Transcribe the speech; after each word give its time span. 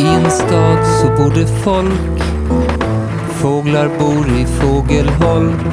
I 0.00 0.06
en 0.06 0.30
stad 0.30 0.86
så 1.00 1.06
bor 1.16 1.30
det 1.34 1.46
folk 1.64 2.22
Fåglar 3.40 3.88
bor 3.98 4.28
i 4.40 4.46
fågelholk 4.46 5.66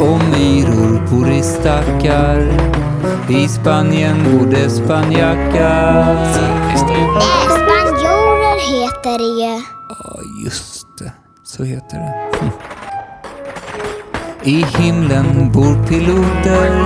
och 0.00 0.20
myror 0.32 1.02
bor 1.10 1.30
i 1.30 1.42
stackar 1.42 2.48
I 3.28 3.48
Spanien 3.48 4.24
bor 4.24 4.46
det 4.50 4.70
spanjackar 4.70 6.34
spanjorer 7.46 8.58
heter 8.70 9.18
det 9.18 9.42
ju. 9.42 9.62
Ja, 9.88 10.20
just 10.44 10.86
det. 10.98 11.12
Så 11.44 11.64
heter 11.64 11.96
det. 11.96 12.38
Hm. 12.40 12.50
I 14.56 14.64
himlen 14.78 15.52
bor 15.52 15.86
piloter 15.88 16.84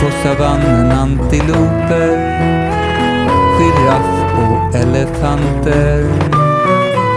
På 0.00 0.10
savannen 0.22 0.92
antiloper 0.92 2.61
Och 4.82 4.88
elefanter 4.88 6.08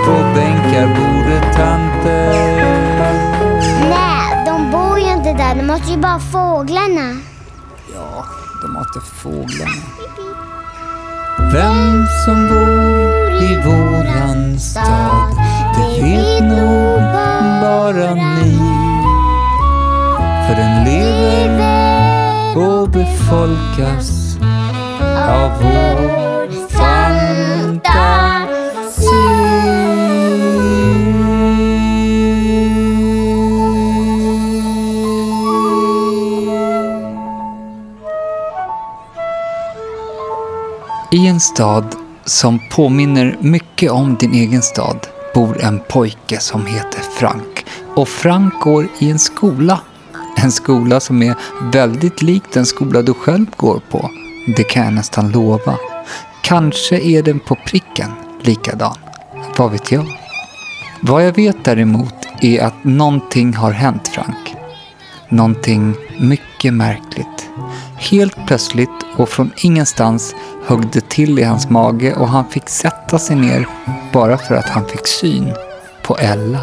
På 0.06 0.12
bänkar 0.36 0.88
bor 0.88 1.30
det 1.30 1.42
tanter 1.54 2.34
Nej, 3.90 4.46
de 4.46 4.72
bor 4.72 5.00
ju 5.00 5.12
inte 5.12 5.34
där. 5.34 5.56
De 5.56 5.64
måste 5.64 5.92
ju 5.92 5.98
bara 5.98 6.20
fåglarna. 6.20 7.18
Ja, 7.94 8.26
de 8.62 8.76
hatar 8.76 9.02
fåglarna. 9.02 9.72
Vem 11.54 12.06
som 12.26 12.48
bor 12.48 13.44
i 13.44 13.56
våran 13.66 14.60
stad, 14.60 15.32
det 15.76 16.04
vet 16.04 16.44
nog 16.44 17.02
bara 17.62 18.14
ni. 18.14 18.58
För 20.48 20.56
den 20.56 20.84
lever 20.84 22.58
och 22.58 22.90
befolkas 22.90 24.38
av 25.30 25.52
vår 25.62 26.25
en 41.36 41.40
stad 41.40 41.96
som 42.26 42.60
påminner 42.72 43.38
mycket 43.40 43.92
om 43.92 44.16
din 44.16 44.34
egen 44.34 44.62
stad 44.62 45.08
bor 45.34 45.62
en 45.62 45.80
pojke 45.90 46.40
som 46.40 46.66
heter 46.66 47.02
Frank. 47.18 47.66
Och 47.96 48.08
Frank 48.08 48.54
går 48.60 48.88
i 49.00 49.12
en 49.12 49.20
skola. 49.20 49.80
En 50.38 50.52
skola 50.52 51.00
som 51.00 51.24
är 51.24 51.36
väldigt 51.72 52.22
lik 52.22 52.44
den 52.54 52.66
skola 52.66 53.02
du 53.02 53.14
själv 53.14 53.46
går 53.58 53.82
på. 53.90 54.10
Det 54.56 54.64
kan 54.64 54.84
jag 54.84 54.94
nästan 54.94 55.32
lova. 55.32 55.78
Kanske 56.44 57.00
är 57.00 57.24
den 57.24 57.40
på 57.40 57.58
pricken 57.68 58.12
likadan. 58.42 58.98
Vad 59.58 59.72
vet 59.72 59.92
jag? 59.92 60.06
Vad 61.02 61.26
jag 61.26 61.36
vet 61.36 61.64
däremot 61.64 62.16
är 62.42 62.64
att 62.64 62.84
någonting 62.84 63.54
har 63.54 63.72
hänt 63.72 64.08
Frank. 64.08 64.56
Någonting 65.30 65.96
mycket 66.20 66.74
märkligt. 66.74 67.50
Helt 67.98 68.48
plötsligt 68.48 69.05
och 69.18 69.30
från 69.30 69.52
ingenstans 69.58 70.36
högg 70.66 70.88
det 70.92 71.10
till 71.10 71.40
i 71.40 71.44
hans 71.44 71.70
mage 71.70 72.14
och 72.14 72.28
han 72.28 72.50
fick 72.50 72.70
sätta 72.70 73.20
sig 73.20 73.36
ner 73.36 73.68
bara 74.14 74.38
för 74.38 74.56
att 74.56 74.70
han 74.70 74.86
fick 74.86 75.08
syn 75.08 75.54
på 76.04 76.18
Ella. 76.18 76.62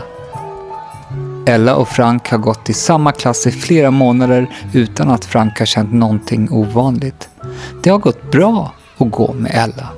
Ella 1.47 1.77
och 1.77 1.89
Frank 1.89 2.29
har 2.29 2.39
gått 2.39 2.71
i 2.71 2.73
samma 2.73 3.13
klass 3.13 3.47
i 3.47 3.51
flera 3.51 3.91
månader 3.91 4.47
utan 4.73 5.11
att 5.11 5.25
Frank 5.25 5.59
har 5.59 5.67
känt 5.67 5.93
någonting 5.93 6.49
ovanligt. 6.51 7.29
Det 7.83 7.91
har 7.91 7.99
gått 7.99 8.31
bra 8.31 8.73
att 8.99 9.11
gå 9.11 9.33
med 9.33 9.51
Ella. 9.55 9.89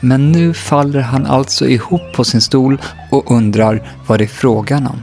Men 0.00 0.32
nu 0.32 0.54
faller 0.54 1.00
han 1.00 1.26
alltså 1.26 1.68
ihop 1.68 2.12
på 2.14 2.24
sin 2.24 2.40
stol 2.40 2.82
och 3.10 3.30
undrar 3.30 3.92
vad 4.06 4.18
det 4.18 4.24
är 4.24 4.28
frågan 4.28 4.86
om. 4.86 5.02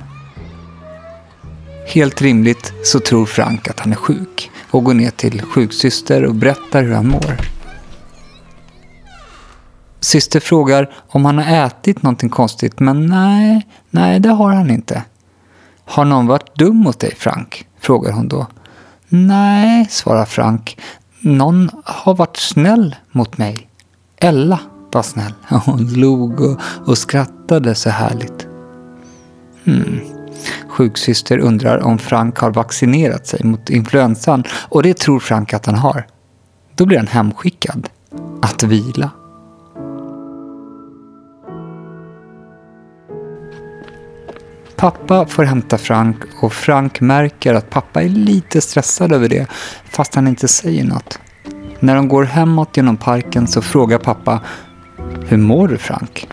Helt 1.88 2.22
rimligt 2.22 2.74
så 2.84 3.00
tror 3.00 3.26
Frank 3.26 3.70
att 3.70 3.80
han 3.80 3.92
är 3.92 3.96
sjuk 3.96 4.52
och 4.72 4.84
går 4.84 4.94
ner 4.94 5.12
till 5.12 5.42
sjuksyster 5.42 6.26
och 6.26 6.36
berättar 6.36 6.84
hur 6.84 6.94
han 6.94 7.08
mår. 7.08 7.38
Syster 10.00 10.40
frågar 10.40 10.94
om 11.08 11.26
han 11.26 11.38
har 11.38 11.66
ätit 11.66 12.04
någonting 12.04 12.30
konstigt 12.30 12.80
men 12.80 13.06
nej, 13.06 13.68
nej 13.90 14.20
det 14.20 14.30
har 14.30 14.54
han 14.54 14.70
inte. 14.70 15.04
Har 15.86 16.06
någon 16.06 16.28
varit 16.28 16.56
dum 16.56 16.78
mot 16.78 17.00
dig 17.00 17.16
Frank? 17.16 17.68
frågar 17.80 18.12
hon 18.12 18.28
då. 18.28 18.48
Nej, 19.10 19.88
svarar 19.90 20.26
Frank. 20.26 20.78
Någon 21.20 21.70
har 21.84 22.16
varit 22.16 22.38
snäll 22.38 22.96
mot 23.12 23.38
mig. 23.38 23.70
Ella 24.18 24.60
var 24.92 25.04
snäll. 25.04 25.34
Hon 25.66 25.94
log 25.94 26.42
och, 26.42 26.60
och 26.86 26.98
skrattade 26.98 27.76
så 27.76 27.90
härligt. 27.90 28.48
Hmm. 29.64 30.17
Sjuksyster 30.70 31.38
undrar 31.38 31.78
om 31.78 31.98
Frank 31.98 32.38
har 32.38 32.52
vaccinerat 32.52 33.28
sig 33.28 33.44
mot 33.44 33.70
influensan 33.70 34.44
och 34.52 34.84
det 34.84 34.98
tror 34.98 35.20
Frank 35.20 35.54
att 35.54 35.66
han 35.66 35.76
har. 35.76 36.08
Då 36.76 36.86
blir 36.86 36.98
han 36.98 37.08
hemskickad 37.08 37.90
att 38.42 38.64
vila. 38.64 39.12
Pappa 44.76 45.26
får 45.26 45.44
hämta 45.44 45.78
Frank 45.78 46.18
och 46.42 46.54
Frank 46.54 47.02
märker 47.02 47.54
att 47.54 47.70
pappa 47.70 48.04
är 48.04 48.10
lite 48.10 48.62
stressad 48.62 49.12
över 49.12 49.30
det 49.30 49.48
fast 49.90 50.16
han 50.16 50.28
inte 50.28 50.48
säger 50.48 50.84
något. 50.84 51.20
När 51.80 51.96
de 51.96 52.08
går 52.08 52.24
hemåt 52.24 52.78
genom 52.78 52.98
parken 52.98 53.48
så 53.48 53.62
frågar 53.62 53.98
pappa 53.98 54.42
Hur 55.28 55.38
mår 55.38 55.68
du 55.68 55.78
Frank? 55.78 56.28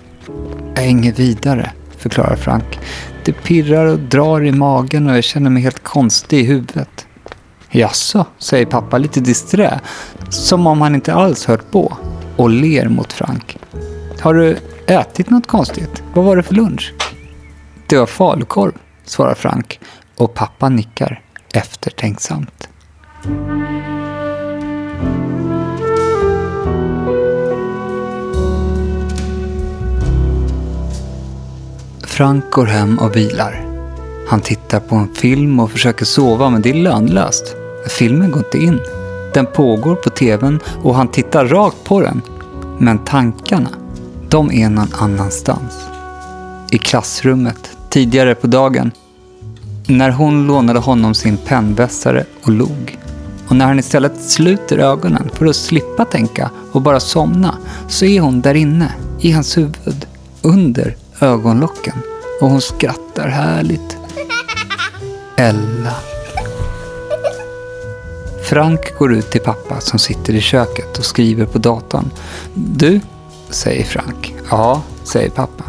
Jag 0.74 0.84
är 0.84 0.88
inget 0.88 1.18
vidare, 1.18 1.72
förklarar 1.98 2.36
Frank. 2.36 2.78
Det 3.24 3.32
pirrar 3.32 3.86
och 3.86 3.98
drar 3.98 4.44
i 4.44 4.52
magen 4.52 5.10
och 5.10 5.16
jag 5.16 5.24
känner 5.24 5.50
mig 5.50 5.62
helt 5.62 5.82
konstig 5.82 6.40
i 6.40 6.44
huvudet. 6.44 7.06
Jaså, 7.70 8.26
säger 8.38 8.66
pappa 8.66 8.98
lite 8.98 9.20
disträ, 9.20 9.80
som 10.28 10.66
om 10.66 10.80
han 10.80 10.94
inte 10.94 11.14
alls 11.14 11.46
hört 11.46 11.70
på 11.70 11.96
och 12.36 12.50
ler 12.50 12.88
mot 12.88 13.12
Frank. 13.12 13.56
Har 14.20 14.34
du 14.34 14.56
ätit 14.86 15.30
något 15.30 15.46
konstigt? 15.46 16.02
Vad 16.14 16.24
var 16.24 16.36
det 16.36 16.42
för 16.42 16.54
lunch? 16.54 16.94
Det 17.86 17.98
var 17.98 18.06
falukorv, 18.06 18.72
svarar 19.04 19.34
Frank 19.34 19.80
och 20.16 20.34
pappa 20.34 20.68
nickar 20.68 21.20
eftertänksamt. 21.52 22.68
Frank 32.16 32.50
går 32.50 32.66
hem 32.66 32.98
och 32.98 33.16
vilar. 33.16 33.66
Han 34.28 34.40
tittar 34.40 34.80
på 34.80 34.96
en 34.96 35.14
film 35.14 35.60
och 35.60 35.70
försöker 35.70 36.04
sova 36.04 36.50
men 36.50 36.62
det 36.62 36.70
är 36.70 36.74
lönlöst. 36.74 37.56
Filmen 37.98 38.30
går 38.30 38.44
inte 38.44 38.58
in. 38.58 38.80
Den 39.34 39.46
pågår 39.46 39.94
på 39.94 40.10
tvn 40.10 40.60
och 40.82 40.94
han 40.94 41.08
tittar 41.08 41.46
rakt 41.46 41.84
på 41.84 42.00
den. 42.00 42.22
Men 42.78 42.98
tankarna, 42.98 43.68
de 44.28 44.52
är 44.52 44.70
någon 44.70 44.94
annanstans. 44.94 45.74
I 46.70 46.78
klassrummet, 46.78 47.70
tidigare 47.90 48.34
på 48.34 48.46
dagen. 48.46 48.90
När 49.86 50.10
hon 50.10 50.46
lånade 50.46 50.78
honom 50.78 51.14
sin 51.14 51.36
pennvässare 51.36 52.24
och 52.42 52.52
log. 52.52 52.98
Och 53.48 53.56
när 53.56 53.66
han 53.66 53.78
istället 53.78 54.22
sluter 54.22 54.78
ögonen 54.78 55.30
för 55.32 55.46
att 55.46 55.56
slippa 55.56 56.04
tänka 56.04 56.50
och 56.72 56.82
bara 56.82 57.00
somna 57.00 57.54
så 57.88 58.04
är 58.04 58.20
hon 58.20 58.40
där 58.40 58.54
inne, 58.54 58.92
i 59.20 59.32
hans 59.32 59.58
huvud, 59.58 60.06
under 60.42 60.96
ögonlocken. 61.20 61.94
Och 62.40 62.48
hon 62.48 62.60
skrattar 62.60 63.28
härligt. 63.28 63.96
Ella. 65.36 65.94
Frank 68.42 68.98
går 68.98 69.14
ut 69.14 69.30
till 69.30 69.40
pappa 69.40 69.80
som 69.80 69.98
sitter 69.98 70.34
i 70.34 70.40
köket 70.40 70.98
och 70.98 71.04
skriver 71.04 71.46
på 71.46 71.58
datorn. 71.58 72.10
Du, 72.54 73.00
säger 73.50 73.84
Frank. 73.84 74.34
Ja, 74.50 74.82
säger 75.04 75.30
pappa. 75.30 75.64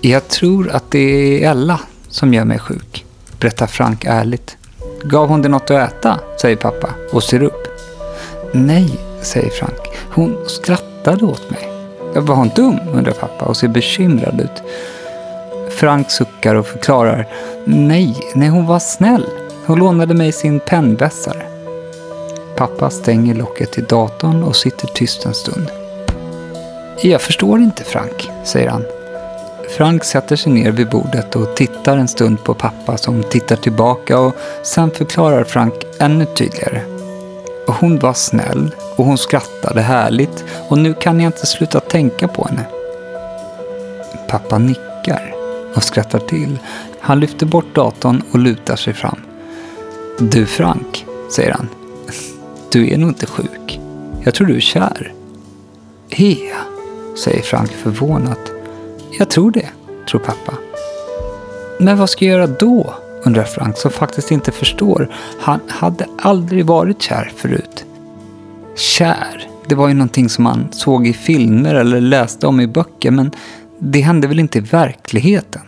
Jag 0.00 0.28
tror 0.28 0.70
att 0.70 0.90
det 0.90 0.98
är 0.98 1.50
Ella 1.50 1.80
som 2.08 2.34
gör 2.34 2.44
mig 2.44 2.58
sjuk, 2.58 3.04
berättar 3.40 3.66
Frank 3.66 4.04
ärligt. 4.04 4.56
Gav 5.04 5.28
hon 5.28 5.42
dig 5.42 5.50
något 5.50 5.70
att 5.70 5.92
äta? 5.92 6.20
säger 6.40 6.56
pappa 6.56 6.90
och 7.12 7.22
ser 7.22 7.42
upp. 7.42 7.68
Nej, 8.52 9.00
säger 9.22 9.50
Frank. 9.50 9.80
Hon 10.10 10.36
skrattade 10.46 11.24
åt 11.24 11.50
mig. 11.50 11.65
Var 12.20 12.34
hon 12.34 12.50
dum? 12.56 12.80
undrar 12.92 13.12
pappa 13.12 13.44
och 13.44 13.56
ser 13.56 13.68
bekymrad 13.68 14.40
ut. 14.40 14.62
Frank 15.70 16.10
suckar 16.10 16.54
och 16.54 16.66
förklarar. 16.66 17.26
Nej, 17.64 18.16
nej 18.34 18.48
hon 18.48 18.66
var 18.66 18.78
snäll. 18.78 19.26
Hon 19.66 19.78
lånade 19.78 20.14
mig 20.14 20.32
sin 20.32 20.60
pennvässare. 20.60 21.42
Pappa 22.56 22.90
stänger 22.90 23.34
locket 23.34 23.72
till 23.72 23.84
datorn 23.84 24.42
och 24.42 24.56
sitter 24.56 24.86
tyst 24.86 25.26
en 25.26 25.34
stund. 25.34 25.70
Jag 27.02 27.20
förstår 27.20 27.60
inte 27.60 27.84
Frank, 27.84 28.30
säger 28.44 28.68
han. 28.68 28.84
Frank 29.76 30.04
sätter 30.04 30.36
sig 30.36 30.52
ner 30.52 30.70
vid 30.70 30.90
bordet 30.90 31.36
och 31.36 31.56
tittar 31.56 31.96
en 31.96 32.08
stund 32.08 32.44
på 32.44 32.54
pappa 32.54 32.96
som 32.96 33.22
tittar 33.22 33.56
tillbaka 33.56 34.18
och 34.18 34.36
sen 34.62 34.90
förklarar 34.90 35.44
Frank 35.44 35.74
ännu 35.98 36.24
tydligare. 36.24 36.95
Hon 37.66 37.98
var 37.98 38.12
snäll 38.12 38.74
och 38.96 39.04
hon 39.04 39.18
skrattade 39.18 39.80
härligt 39.80 40.44
och 40.68 40.78
nu 40.78 40.94
kan 40.94 41.20
jag 41.20 41.28
inte 41.28 41.46
sluta 41.46 41.80
tänka 41.80 42.28
på 42.28 42.44
henne. 42.48 42.64
Pappa 44.28 44.58
nickar 44.58 45.34
och 45.74 45.82
skrattar 45.82 46.18
till. 46.18 46.58
Han 47.00 47.20
lyfter 47.20 47.46
bort 47.46 47.74
datorn 47.74 48.22
och 48.32 48.38
lutar 48.38 48.76
sig 48.76 48.94
fram. 48.94 49.18
Du 50.18 50.46
Frank, 50.46 51.06
säger 51.30 51.52
han. 51.52 51.68
Du 52.70 52.90
är 52.92 52.98
nog 52.98 53.10
inte 53.10 53.26
sjuk. 53.26 53.80
Jag 54.24 54.34
tror 54.34 54.46
du 54.46 54.56
är 54.56 54.60
kär. 54.60 55.12
Är 56.10 56.48
jag? 56.48 57.18
säger 57.18 57.42
Frank 57.42 57.70
förvånat. 57.70 58.52
Jag 59.18 59.30
tror 59.30 59.50
det, 59.50 59.68
tror 60.10 60.20
pappa. 60.20 60.54
Men 61.78 61.98
vad 61.98 62.10
ska 62.10 62.24
jag 62.24 62.32
göra 62.32 62.46
då? 62.46 62.94
Undrar 63.26 63.44
Frank 63.44 63.78
som 63.78 63.90
faktiskt 63.90 64.30
inte 64.30 64.52
förstår. 64.52 65.14
Han 65.40 65.60
hade 65.68 66.06
aldrig 66.18 66.66
varit 66.66 67.02
kär 67.02 67.32
förut. 67.36 67.84
Kär, 68.76 69.48
det 69.68 69.74
var 69.74 69.88
ju 69.88 69.94
någonting 69.94 70.28
som 70.28 70.44
man 70.44 70.68
såg 70.72 71.06
i 71.06 71.12
filmer 71.12 71.74
eller 71.74 72.00
läste 72.00 72.46
om 72.46 72.60
i 72.60 72.66
böcker 72.66 73.10
men 73.10 73.30
det 73.78 74.00
hände 74.00 74.28
väl 74.28 74.40
inte 74.40 74.58
i 74.58 74.60
verkligheten? 74.60 75.62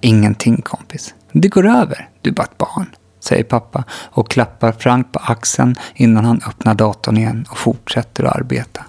Ingenting 0.00 0.62
kompis. 0.62 1.14
Det 1.32 1.48
går 1.48 1.66
över, 1.66 2.08
du 2.20 2.30
är 2.30 2.34
bara 2.34 2.42
ett 2.42 2.58
barn, 2.58 2.86
säger 3.20 3.44
pappa 3.44 3.84
och 3.90 4.30
klappar 4.30 4.72
Frank 4.72 5.12
på 5.12 5.18
axeln 5.18 5.74
innan 5.94 6.24
han 6.24 6.40
öppnar 6.46 6.74
datorn 6.74 7.16
igen 7.16 7.46
och 7.50 7.58
fortsätter 7.58 8.24
att 8.24 8.36
arbeta. 8.36 8.84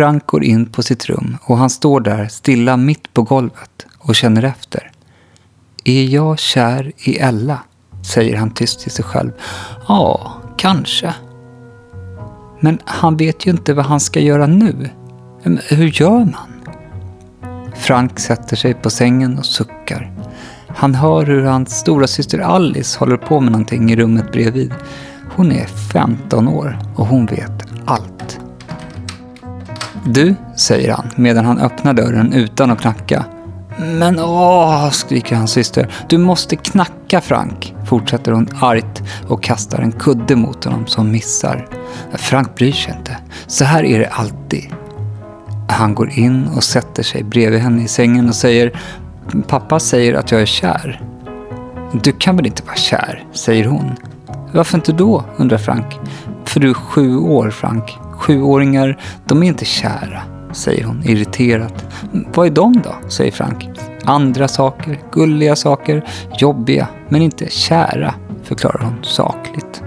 Frank 0.00 0.26
går 0.26 0.44
in 0.44 0.66
på 0.66 0.82
sitt 0.82 1.06
rum 1.06 1.36
och 1.42 1.58
han 1.58 1.70
står 1.70 2.00
där 2.00 2.28
stilla 2.28 2.76
mitt 2.76 3.14
på 3.14 3.22
golvet 3.22 3.86
och 3.98 4.14
känner 4.14 4.42
efter. 4.42 4.90
Är 5.84 6.04
jag 6.04 6.38
kär 6.38 6.92
i 6.96 7.18
Ella? 7.18 7.58
säger 8.14 8.36
han 8.36 8.50
tyst 8.50 8.80
till 8.80 8.90
sig 8.90 9.04
själv. 9.04 9.30
Ja, 9.88 10.32
kanske. 10.56 11.14
Men 12.60 12.78
han 12.84 13.16
vet 13.16 13.46
ju 13.46 13.50
inte 13.50 13.74
vad 13.74 13.84
han 13.84 14.00
ska 14.00 14.20
göra 14.20 14.46
nu. 14.46 14.90
Hur 15.68 16.00
gör 16.00 16.18
man? 16.18 16.64
Frank 17.74 18.18
sätter 18.18 18.56
sig 18.56 18.74
på 18.74 18.90
sängen 18.90 19.38
och 19.38 19.46
suckar. 19.46 20.12
Han 20.68 20.94
hör 20.94 21.26
hur 21.26 21.44
hans 21.44 21.78
stora 21.78 22.06
syster 22.06 22.38
Alice 22.38 22.98
håller 22.98 23.16
på 23.16 23.40
med 23.40 23.52
någonting 23.52 23.90
i 23.90 23.96
rummet 23.96 24.32
bredvid. 24.32 24.74
Hon 25.36 25.52
är 25.52 25.66
15 25.66 26.48
år 26.48 26.78
och 26.96 27.06
hon 27.06 27.26
vet 27.26 27.66
allt. 27.86 28.39
Du, 30.04 30.34
säger 30.56 30.92
han 30.92 31.10
medan 31.16 31.44
han 31.44 31.58
öppnar 31.58 31.94
dörren 31.94 32.32
utan 32.32 32.70
att 32.70 32.80
knacka. 32.80 33.24
Men 33.76 34.18
åh, 34.18 34.90
skriker 34.90 35.36
hans 35.36 35.50
syster. 35.50 35.90
Du 36.08 36.18
måste 36.18 36.56
knacka 36.56 37.20
Frank, 37.20 37.74
fortsätter 37.84 38.32
hon 38.32 38.48
argt 38.60 39.02
och 39.28 39.42
kastar 39.42 39.78
en 39.78 39.92
kudde 39.92 40.36
mot 40.36 40.64
honom 40.64 40.86
som 40.86 41.10
missar. 41.10 41.68
Frank 42.12 42.54
bryr 42.54 42.72
sig 42.72 42.94
inte. 42.98 43.16
Så 43.46 43.64
här 43.64 43.84
är 43.84 43.98
det 43.98 44.08
alltid. 44.08 44.74
Han 45.68 45.94
går 45.94 46.10
in 46.10 46.48
och 46.56 46.64
sätter 46.64 47.02
sig 47.02 47.22
bredvid 47.22 47.60
henne 47.60 47.82
i 47.82 47.88
sängen 47.88 48.28
och 48.28 48.34
säger 48.34 48.80
Pappa 49.48 49.80
säger 49.80 50.14
att 50.14 50.30
jag 50.30 50.40
är 50.40 50.46
kär. 50.46 51.02
Du 52.02 52.12
kan 52.12 52.36
väl 52.36 52.46
inte 52.46 52.62
vara 52.62 52.76
kär, 52.76 53.24
säger 53.32 53.64
hon. 53.64 53.90
Varför 54.52 54.78
inte 54.78 54.92
då, 54.92 55.24
undrar 55.36 55.58
Frank. 55.58 55.98
För 56.44 56.60
du 56.60 56.70
är 56.70 56.74
sju 56.74 57.16
år, 57.16 57.50
Frank. 57.50 57.98
Sjuåringar, 58.20 58.98
de 59.24 59.42
är 59.42 59.46
inte 59.46 59.64
kära, 59.64 60.22
säger 60.52 60.84
hon 60.84 61.02
irriterat. 61.04 61.84
Vad 62.34 62.46
är 62.46 62.50
de 62.50 62.82
då, 62.84 63.08
säger 63.08 63.32
Frank. 63.32 63.68
Andra 64.04 64.48
saker, 64.48 64.98
gulliga 65.12 65.56
saker, 65.56 66.04
jobbiga, 66.38 66.88
men 67.08 67.22
inte 67.22 67.50
kära, 67.50 68.14
förklarar 68.42 68.84
hon 68.84 69.04
sakligt. 69.04 69.82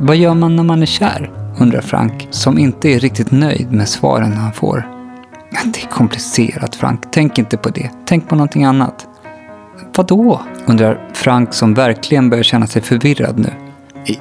Vad 0.00 0.16
gör 0.16 0.34
man 0.34 0.56
när 0.56 0.62
man 0.62 0.82
är 0.82 0.86
kär? 0.86 1.30
undrar 1.58 1.80
Frank, 1.80 2.28
som 2.30 2.58
inte 2.58 2.88
är 2.88 2.98
riktigt 2.98 3.30
nöjd 3.30 3.72
med 3.72 3.88
svaren 3.88 4.32
han 4.32 4.52
får. 4.52 4.88
Det 5.64 5.82
är 5.82 5.88
komplicerat 5.88 6.76
Frank, 6.76 7.00
tänk 7.10 7.38
inte 7.38 7.56
på 7.56 7.68
det. 7.68 7.90
Tänk 8.06 8.28
på 8.28 8.34
någonting 8.34 8.64
annat. 8.64 9.06
Vadå? 9.96 10.40
undrar 10.66 11.08
Frank 11.12 11.54
som 11.54 11.74
verkligen 11.74 12.30
börjar 12.30 12.44
känna 12.44 12.66
sig 12.66 12.82
förvirrad 12.82 13.38
nu. 13.38 13.50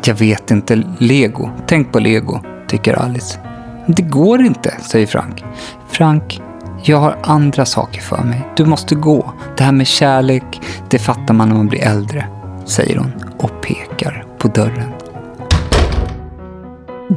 Jag 0.03 0.15
vet 0.15 0.51
inte, 0.51 0.83
lego. 0.97 1.49
Tänk 1.67 1.91
på 1.91 1.99
lego, 1.99 2.41
tycker 2.67 2.93
Alice. 2.93 3.39
Det 3.87 4.01
går 4.01 4.41
inte, 4.41 4.73
säger 4.81 5.07
Frank. 5.07 5.45
Frank, 5.89 6.41
jag 6.83 6.97
har 6.97 7.17
andra 7.23 7.65
saker 7.65 8.01
för 8.01 8.23
mig. 8.23 8.47
Du 8.55 8.65
måste 8.65 8.95
gå. 8.95 9.33
Det 9.57 9.63
här 9.63 9.71
med 9.71 9.87
kärlek, 9.87 10.61
det 10.89 10.99
fattar 10.99 11.33
man 11.33 11.49
när 11.49 11.55
man 11.55 11.67
blir 11.67 11.87
äldre, 11.87 12.27
säger 12.65 12.97
hon 12.97 13.11
och 13.37 13.61
pekar 13.61 14.25
på 14.37 14.47
dörren. 14.47 14.91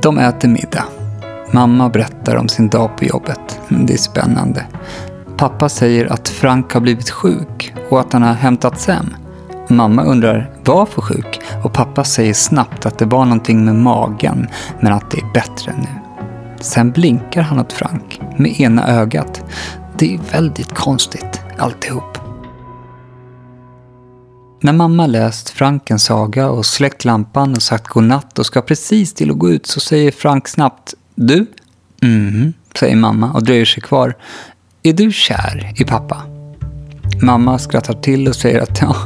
De 0.02 0.18
äter 0.18 0.48
middag. 0.48 0.84
Mamma 1.52 1.88
berättar 1.88 2.36
om 2.36 2.48
sin 2.48 2.68
dag 2.68 2.96
på 2.96 3.04
jobbet. 3.04 3.60
Det 3.68 3.92
är 3.92 3.98
spännande. 3.98 4.66
Pappa 5.36 5.68
säger 5.68 6.12
att 6.12 6.28
Frank 6.28 6.72
har 6.72 6.80
blivit 6.80 7.10
sjuk 7.10 7.74
och 7.90 8.00
att 8.00 8.12
han 8.12 8.22
har 8.22 8.34
hämtats 8.34 8.86
hem. 8.86 9.14
Mamma 9.70 10.04
undrar 10.04 10.50
varför 10.64 11.02
sjuk 11.02 11.40
och 11.64 11.72
pappa 11.72 12.04
säger 12.04 12.34
snabbt 12.34 12.86
att 12.86 12.98
det 12.98 13.04
var 13.04 13.24
någonting 13.24 13.64
med 13.64 13.74
magen 13.74 14.48
men 14.80 14.92
att 14.92 15.10
det 15.10 15.18
är 15.18 15.32
bättre 15.34 15.74
nu. 15.78 15.88
Sen 16.60 16.90
blinkar 16.90 17.42
han 17.42 17.60
åt 17.60 17.72
Frank 17.72 18.20
med 18.36 18.60
ena 18.60 18.88
ögat. 18.88 19.42
Det 19.98 20.14
är 20.14 20.20
väldigt 20.32 20.74
konstigt 20.74 21.40
alltihop. 21.58 22.18
När 24.62 24.72
mamma 24.72 25.06
läst 25.06 25.50
Frankens 25.50 26.04
saga 26.04 26.50
och 26.50 26.66
släckt 26.66 27.04
lampan 27.04 27.54
och 27.54 27.62
sagt 27.62 27.88
godnatt 27.88 28.38
och 28.38 28.46
ska 28.46 28.62
precis 28.62 29.14
till 29.14 29.30
att 29.30 29.38
gå 29.38 29.50
ut 29.50 29.66
så 29.66 29.80
säger 29.80 30.10
Frank 30.10 30.48
snabbt 30.48 30.94
Du? 31.14 31.46
Mm, 32.02 32.52
säger 32.78 32.96
mamma 32.96 33.32
och 33.32 33.42
dröjer 33.44 33.64
sig 33.64 33.82
kvar. 33.82 34.16
Är 34.82 34.92
du 34.92 35.12
kär 35.12 35.72
i 35.76 35.84
pappa? 35.84 36.39
Mamma 37.22 37.58
skrattar 37.58 37.94
till 37.94 38.28
och 38.28 38.36
säger 38.36 38.60
att 38.60 38.80
ja, 38.80 38.96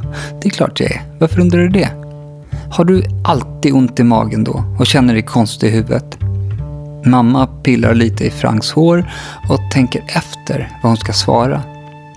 det 0.42 0.48
är 0.48 0.50
klart 0.50 0.80
jag 0.80 0.90
är. 0.90 1.02
Varför 1.18 1.40
undrar 1.40 1.60
du 1.60 1.68
det? 1.68 1.88
Har 2.70 2.84
du 2.84 3.04
alltid 3.24 3.74
ont 3.74 4.00
i 4.00 4.02
magen 4.02 4.44
då 4.44 4.64
och 4.78 4.86
känner 4.86 5.14
dig 5.14 5.22
konstig 5.22 5.68
i 5.68 5.70
huvudet? 5.70 6.18
Mamma 7.04 7.46
pillar 7.46 7.94
lite 7.94 8.24
i 8.24 8.30
Franks 8.30 8.72
hår 8.72 9.10
och 9.48 9.60
tänker 9.72 10.04
efter 10.06 10.78
vad 10.82 10.90
hon 10.90 10.96
ska 10.96 11.12
svara. 11.12 11.62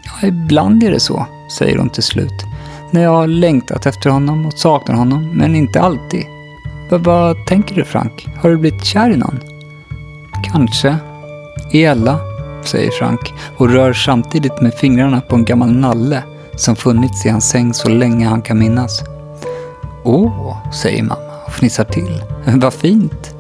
Ja, 0.04 0.28
ibland 0.28 0.84
är 0.84 0.92
det 0.92 1.00
så, 1.00 1.26
säger 1.58 1.78
hon 1.78 1.90
till 1.90 2.04
slut. 2.04 2.46
När 2.92 3.04
jag 3.04 3.12
har 3.12 3.28
längtat 3.28 3.86
efter 3.86 4.10
honom 4.10 4.46
och 4.46 4.54
saknar 4.54 4.96
honom, 4.96 5.32
men 5.34 5.56
inte 5.56 5.82
alltid. 5.82 6.24
Vad, 6.90 7.04
vad 7.04 7.48
tänker 7.48 7.76
du 7.76 7.86
Frank? 7.86 8.28
Har 8.42 8.50
du 8.50 8.58
blivit 8.58 8.86
kär 8.86 9.10
i 9.10 9.18
någon? 9.18 9.40
Kanske. 10.44 10.96
I 11.72 11.84
Ella, 11.84 12.20
säger 12.68 12.92
Frank 12.92 13.34
och 13.58 13.70
rör 13.70 13.94
samtidigt 13.94 14.62
med 14.62 14.74
fingrarna 14.74 15.22
på 15.22 15.36
en 15.36 15.46
gammal 15.46 15.72
nalle 15.72 16.24
som 16.56 16.76
funnits 16.76 17.26
i 17.26 17.30
hans 17.30 17.50
säng 17.50 17.74
så 17.74 17.90
länge 17.90 18.28
han 18.28 18.42
kan 18.42 18.60
minnas. 18.60 19.04
Åh, 20.04 20.72
säger 20.74 21.04
mamma 21.04 21.22
och 21.46 21.54
fnissar 21.54 21.84
till. 21.84 22.24
Vad 22.46 22.74
fint. 22.74 23.36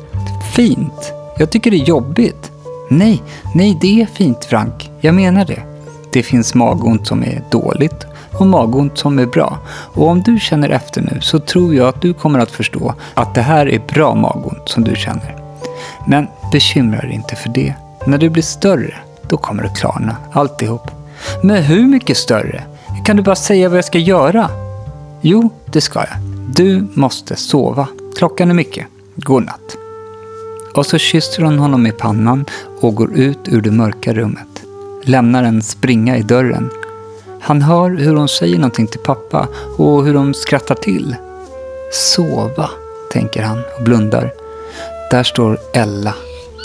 Fint? 0.56 1.14
Jag 1.38 1.50
tycker 1.50 1.72
det 1.72 1.78
är 1.78 1.86
jobbigt. 1.86 2.52
Nej, 2.90 3.24
nej 3.56 3.78
det 3.82 4.02
är 4.02 4.06
fint 4.06 4.46
Frank. 4.46 4.92
Jag 5.02 5.16
menar 5.16 5.46
det. 5.46 5.62
Det 6.12 6.24
finns 6.24 6.56
magont 6.56 7.08
som 7.08 7.24
är 7.24 7.44
dåligt 7.52 8.06
och 8.34 8.48
magont 8.48 8.98
som 8.98 9.20
är 9.20 9.26
bra. 9.26 9.58
Och 9.70 10.08
om 10.08 10.22
du 10.22 10.40
känner 10.40 10.70
efter 10.70 11.02
nu 11.02 11.22
så 11.22 11.40
tror 11.40 11.76
jag 11.76 11.88
att 11.88 12.02
du 12.02 12.14
kommer 12.14 12.40
att 12.40 12.52
förstå 12.52 12.94
att 13.14 13.36
det 13.36 13.42
här 13.42 13.70
är 13.70 13.80
bra 13.80 14.16
magont 14.16 14.70
som 14.70 14.84
du 14.84 14.96
känner. 14.96 15.36
Men 16.08 16.28
bekymra 16.52 17.02
dig 17.02 17.14
inte 17.14 17.36
för 17.36 17.50
det. 17.50 17.74
När 18.06 18.18
du 18.18 18.30
blir 18.30 18.44
större, 18.44 18.94
då 19.30 19.38
kommer 19.38 19.64
det 19.64 19.70
klarna 19.70 20.16
alltihop. 20.32 20.92
Men 21.44 21.64
hur 21.64 21.88
mycket 21.88 22.18
större? 22.18 22.64
Kan 23.06 23.18
du 23.18 23.24
bara 23.24 23.36
säga 23.36 23.70
vad 23.70 23.78
jag 23.78 23.86
ska 23.86 24.00
göra? 24.00 24.50
Jo, 25.22 25.50
det 25.66 25.82
ska 25.82 26.00
jag. 26.00 26.20
Du 26.56 26.88
måste 26.94 27.36
sova. 27.36 27.88
Klockan 28.18 28.50
är 28.50 28.54
mycket. 28.54 28.88
Godnatt. 29.16 29.78
Och 30.74 30.86
så 30.86 30.98
kysser 30.98 31.44
hon 31.44 31.60
honom 31.60 31.88
i 31.88 31.92
pannan 31.92 32.46
och 32.82 32.96
går 32.96 33.14
ut 33.18 33.40
ur 33.46 33.62
det 33.62 33.72
mörka 33.72 34.14
rummet. 34.14 34.64
Lämnar 35.04 35.44
en 35.44 35.62
springa 35.62 36.18
i 36.18 36.22
dörren. 36.22 36.70
Han 37.42 37.62
hör 37.62 37.90
hur 37.90 38.16
hon 38.16 38.30
säger 38.30 38.56
någonting 38.56 38.88
till 38.88 39.00
pappa 39.00 39.48
och 39.78 40.06
hur 40.06 40.14
de 40.14 40.34
skrattar 40.34 40.76
till. 40.76 41.16
Sova, 41.94 42.70
tänker 43.12 43.44
han 43.44 43.62
och 43.78 43.84
blundar. 43.84 44.34
Där 45.12 45.24
står 45.24 45.58
Ella 45.74 46.14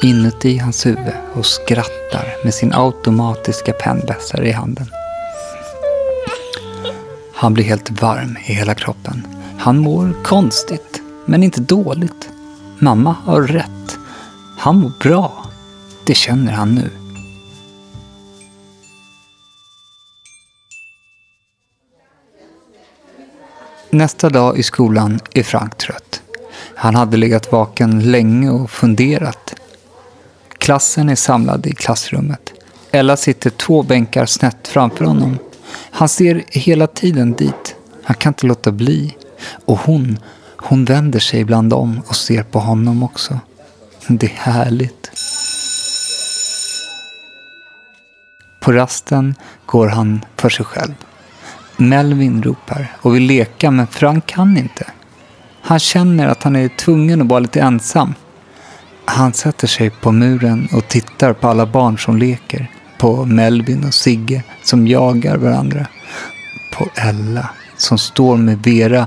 inuti 0.02 0.58
hans 0.58 0.86
huvud 0.86 1.14
och 1.34 1.46
skrattar 1.46 2.44
med 2.44 2.54
sin 2.54 2.72
automatiska 2.72 3.72
pennvässare 3.72 4.48
i 4.48 4.52
handen. 4.52 4.86
Han 7.34 7.54
blir 7.54 7.64
helt 7.64 7.90
varm 7.90 8.36
i 8.46 8.52
hela 8.52 8.74
kroppen. 8.74 9.26
Han 9.58 9.78
mår 9.78 10.24
konstigt, 10.24 11.02
men 11.26 11.42
inte 11.42 11.60
dåligt. 11.60 12.28
Mamma 12.78 13.16
har 13.24 13.42
rätt. 13.42 13.98
Han 14.58 14.76
mår 14.76 14.92
bra. 15.00 15.44
Det 16.06 16.14
känner 16.14 16.52
han 16.52 16.74
nu. 16.74 16.90
Nästa 23.90 24.30
dag 24.30 24.58
i 24.58 24.62
skolan 24.62 25.20
är 25.34 25.42
Frank 25.42 25.78
trött. 25.78 26.22
Han 26.76 26.94
hade 26.94 27.16
legat 27.16 27.52
vaken 27.52 28.10
länge 28.10 28.50
och 28.50 28.70
funderat. 28.70 29.54
Klassen 30.62 31.08
är 31.08 31.14
samlad 31.14 31.66
i 31.66 31.72
klassrummet. 31.72 32.52
Ella 32.90 33.16
sitter 33.16 33.50
två 33.50 33.82
bänkar 33.82 34.26
snett 34.26 34.68
framför 34.68 35.04
honom. 35.04 35.38
Han 35.90 36.08
ser 36.08 36.44
hela 36.48 36.86
tiden 36.86 37.32
dit. 37.32 37.76
Han 38.04 38.16
kan 38.16 38.30
inte 38.30 38.46
låta 38.46 38.72
bli. 38.72 39.16
Och 39.64 39.78
hon, 39.78 40.18
hon 40.56 40.84
vänder 40.84 41.20
sig 41.20 41.40
ibland 41.40 41.72
om 41.72 42.02
och 42.06 42.16
ser 42.16 42.42
på 42.42 42.58
honom 42.58 43.02
också. 43.02 43.40
Det 44.08 44.26
är 44.26 44.52
härligt. 44.52 45.10
På 48.60 48.72
rasten 48.72 49.34
går 49.66 49.88
han 49.88 50.24
för 50.36 50.48
sig 50.48 50.64
själv. 50.64 50.94
Melvin 51.76 52.42
ropar 52.42 52.96
och 53.02 53.14
vill 53.14 53.22
leka 53.22 53.70
men 53.70 53.86
Frank 53.86 54.26
kan 54.26 54.56
inte. 54.56 54.86
Han 55.62 55.78
känner 55.78 56.28
att 56.28 56.42
han 56.42 56.56
är 56.56 56.68
tvungen 56.68 57.20
att 57.20 57.28
vara 57.28 57.40
lite 57.40 57.60
ensam. 57.60 58.14
Han 59.04 59.32
sätter 59.32 59.66
sig 59.66 59.90
på 59.90 60.12
muren 60.12 60.68
och 60.72 60.88
tittar 60.88 61.32
på 61.32 61.48
alla 61.48 61.66
barn 61.66 61.98
som 61.98 62.16
leker. 62.16 62.70
På 62.98 63.24
Melvin 63.24 63.84
och 63.84 63.94
Sigge 63.94 64.42
som 64.62 64.86
jagar 64.86 65.36
varandra. 65.36 65.86
På 66.72 66.88
Ella 66.94 67.48
som 67.76 67.98
står 67.98 68.36
med 68.36 68.58
Vera 68.62 69.06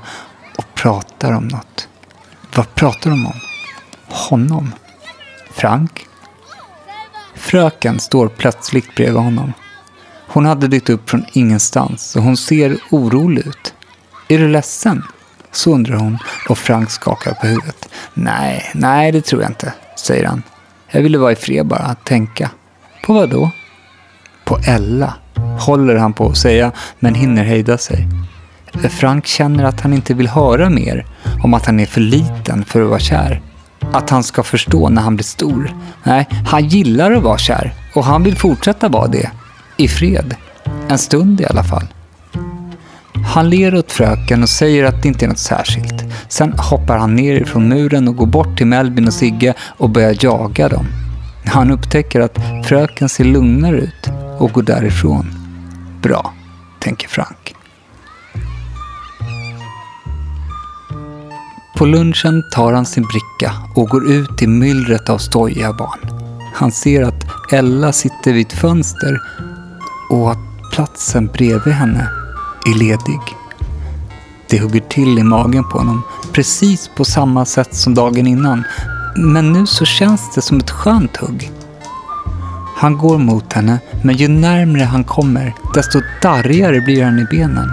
och 0.58 0.74
pratar 0.74 1.32
om 1.32 1.48
något. 1.48 1.88
Vad 2.56 2.76
pratar 2.76 3.10
de 3.10 3.26
om? 3.26 3.40
Honom? 4.08 4.74
Frank? 5.52 6.08
Fröken 7.36 8.00
står 8.00 8.28
plötsligt 8.28 8.96
bredvid 8.96 9.22
honom. 9.22 9.54
Hon 10.28 10.46
hade 10.46 10.68
dykt 10.68 10.90
upp 10.90 11.10
från 11.10 11.26
ingenstans 11.34 12.16
och 12.16 12.24
hon 12.24 12.38
ser 12.38 12.78
orolig 12.92 13.48
ut. 13.48 13.74
Är 14.28 14.38
du 14.38 14.48
ledsen? 14.48 15.04
Så 15.52 15.74
undrar 15.74 15.96
hon 15.96 16.18
och 16.50 16.58
Frank 16.58 16.92
skakar 16.92 17.34
på 17.34 17.48
huvudet. 17.48 17.90
Nej, 18.14 18.72
nej 18.74 19.12
det 19.12 19.22
tror 19.22 19.42
jag 19.42 19.52
inte, 19.52 19.74
säger 19.96 20.26
han. 20.26 20.44
Jag 20.92 21.02
ville 21.02 21.18
vara 21.18 21.32
i 21.32 21.36
fred 21.36 21.66
bara, 21.66 21.96
tänka. 21.96 22.50
På 23.06 23.14
vad 23.14 23.30
då? 23.30 23.52
På 24.46 24.58
Ella, 24.68 25.14
håller 25.60 25.96
han 25.96 26.14
på 26.14 26.30
att 26.30 26.38
säga, 26.38 26.72
men 27.00 27.16
hinner 27.16 27.44
hejda 27.44 27.78
sig. 27.78 28.08
Frank 28.90 29.26
känner 29.26 29.64
att 29.64 29.82
han 29.82 29.94
inte 29.94 30.14
vill 30.14 30.28
höra 30.28 30.70
mer 30.70 31.06
om 31.44 31.54
att 31.54 31.66
han 31.66 31.80
är 31.80 31.86
för 31.86 32.02
liten 32.02 32.66
för 32.66 32.82
att 32.82 32.90
vara 32.90 33.00
kär. 33.00 33.42
Att 33.94 34.10
han 34.10 34.24
ska 34.24 34.44
förstå 34.44 34.90
när 34.90 35.02
han 35.02 35.16
blir 35.16 35.24
stor. 35.24 35.76
Nej, 36.04 36.28
han 36.48 36.68
gillar 36.68 37.12
att 37.12 37.24
vara 37.24 37.38
kär 37.38 37.74
och 37.96 38.06
han 38.06 38.24
vill 38.24 38.36
fortsätta 38.36 38.90
vara 38.90 39.08
det. 39.08 39.32
I 39.78 39.88
fred. 39.88 40.36
En 40.88 40.98
stund 40.98 41.42
i 41.42 41.46
alla 41.46 41.64
fall. 41.64 41.88
Han 43.26 43.50
ler 43.50 43.76
åt 43.76 43.92
fröken 43.92 44.44
och 44.44 44.50
säger 44.50 44.84
att 44.84 45.02
det 45.02 45.08
inte 45.08 45.26
är 45.26 45.30
något 45.30 45.38
särskilt. 45.38 46.04
Sen 46.30 46.54
hoppar 46.58 46.98
han 46.98 47.16
ner 47.16 47.42
ifrån 47.42 47.68
muren 47.70 48.08
och 48.08 48.16
går 48.16 48.26
bort 48.26 48.58
till 48.58 48.68
Melvin 48.68 49.08
och 49.08 49.14
Sigge 49.14 49.54
och 49.78 49.90
börjar 49.90 50.18
jaga 50.20 50.70
dem. 50.70 50.86
Han 51.46 51.72
upptäcker 51.72 52.20
att 52.20 52.40
fröken 52.66 53.10
ser 53.10 53.24
lugnare 53.24 53.78
ut 53.78 54.10
och 54.40 54.52
går 54.52 54.64
därifrån. 54.64 55.26
Bra, 56.02 56.34
tänker 56.80 57.08
Frank. 57.08 57.56
På 61.78 61.86
lunchen 61.86 62.44
tar 62.52 62.74
han 62.74 62.86
sin 62.86 63.04
bricka 63.04 63.54
och 63.76 63.90
går 63.90 64.12
ut 64.12 64.42
i 64.42 64.48
myllret 64.48 65.10
av 65.10 65.18
stojiga 65.18 65.74
barn. 65.74 66.00
Han 66.54 66.72
ser 66.72 67.04
att 67.04 67.26
Ella 67.52 67.92
sitter 67.92 68.34
vid 68.34 68.48
ett 68.48 68.54
fönster 68.54 69.22
och 70.10 70.32
att 70.32 70.72
platsen 70.74 71.28
bredvid 71.28 71.74
henne 71.74 72.25
är 72.66 72.74
ledig. 72.74 73.20
Det 74.50 74.60
hugger 74.60 74.80
till 74.80 75.20
i 75.20 75.24
magen 75.24 75.64
på 75.64 75.78
honom, 75.78 76.04
precis 76.34 76.90
på 76.96 77.06
samma 77.06 77.46
sätt 77.46 77.76
som 77.76 77.94
dagen 77.94 78.28
innan. 78.28 78.64
Men 79.18 79.54
nu 79.54 79.66
så 79.66 79.86
känns 79.86 80.36
det 80.36 80.42
som 80.42 80.58
ett 80.58 80.72
skönt 80.72 81.18
hugg. 81.18 81.52
Han 82.78 82.98
går 82.98 83.18
mot 83.18 83.54
henne, 83.54 83.80
men 84.04 84.16
ju 84.16 84.28
närmre 84.28 84.84
han 84.84 85.04
kommer, 85.04 85.56
desto 85.74 86.02
darrigare 86.22 86.82
blir 86.82 87.04
han 87.04 87.20
i 87.20 87.26
benen. 87.26 87.70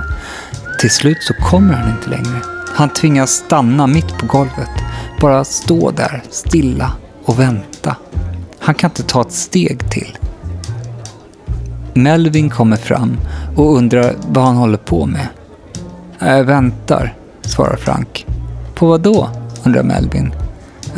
Till 0.81 0.91
slut 0.91 1.23
så 1.23 1.35
kommer 1.35 1.75
han 1.75 1.91
inte 1.91 2.11
längre. 2.11 2.43
Han 2.75 2.89
tvingas 2.89 3.31
stanna 3.31 3.87
mitt 3.87 4.19
på 4.19 4.27
golvet. 4.27 4.71
Bara 5.21 5.45
stå 5.45 5.91
där, 5.91 6.23
stilla 6.31 6.93
och 7.25 7.41
vänta. 7.41 7.97
Han 8.59 8.75
kan 8.75 8.91
inte 8.91 9.03
ta 9.03 9.21
ett 9.21 9.33
steg 9.33 9.91
till. 9.91 10.19
Melvin 11.95 12.51
kommer 12.51 12.77
fram 12.77 13.17
och 13.57 13.77
undrar 13.77 14.15
vad 14.29 14.45
han 14.45 14.57
håller 14.57 14.79
på 14.79 15.07
med. 15.07 15.27
Jag 16.19 16.45
väntar, 16.45 17.15
svarar 17.43 17.77
Frank. 17.77 18.27
På 18.75 18.87
vad 18.87 19.01
då? 19.01 19.29
undrar 19.65 19.83
Melvin. 19.83 20.35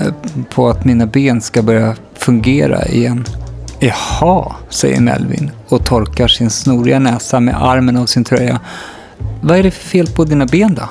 Äh, 0.00 0.12
på 0.50 0.68
att 0.68 0.84
mina 0.84 1.06
ben 1.06 1.40
ska 1.40 1.62
börja 1.62 1.94
fungera 2.14 2.84
igen. 2.84 3.24
Jaha, 3.78 4.52
säger 4.68 5.00
Melvin 5.00 5.50
och 5.68 5.84
torkar 5.84 6.28
sin 6.28 6.50
snoriga 6.50 6.98
näsa 6.98 7.40
med 7.40 7.62
armen 7.62 7.96
av 7.96 8.06
sin 8.06 8.24
tröja. 8.24 8.60
Vad 9.40 9.58
är 9.58 9.62
det 9.62 9.70
för 9.70 9.88
fel 9.88 10.06
på 10.06 10.24
dina 10.24 10.46
ben 10.46 10.74
då? 10.74 10.88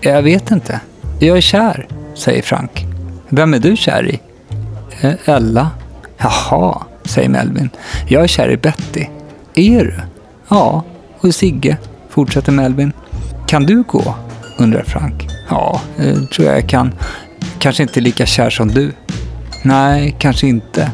Jag 0.00 0.22
vet 0.22 0.50
inte. 0.50 0.80
Jag 1.18 1.36
är 1.36 1.40
kär, 1.40 1.86
säger 2.14 2.42
Frank. 2.42 2.86
Vem 3.28 3.54
är 3.54 3.58
du 3.58 3.76
kär 3.76 4.08
i? 4.08 4.20
Äh, 5.00 5.14
Ella. 5.24 5.70
Jaha, 6.18 6.82
säger 7.04 7.28
Melvin. 7.28 7.70
Jag 8.08 8.22
är 8.22 8.26
kär 8.26 8.50
i 8.50 8.56
Betty. 8.56 9.06
Är 9.54 9.84
du? 9.84 9.94
Ja, 10.48 10.84
och 11.20 11.34
Sigge, 11.34 11.76
fortsätter 12.08 12.52
Melvin. 12.52 12.92
Kan 13.46 13.62
du 13.62 13.82
gå? 13.82 14.14
undrar 14.58 14.82
Frank. 14.82 15.28
Ja, 15.48 15.80
det 15.96 16.30
tror 16.30 16.46
jag 16.48 16.56
jag 16.56 16.68
kan. 16.68 16.94
Kanske 17.58 17.82
inte 17.82 18.00
lika 18.00 18.26
kär 18.26 18.50
som 18.50 18.68
du. 18.68 18.92
Nej, 19.62 20.16
kanske 20.18 20.46
inte. 20.46 20.90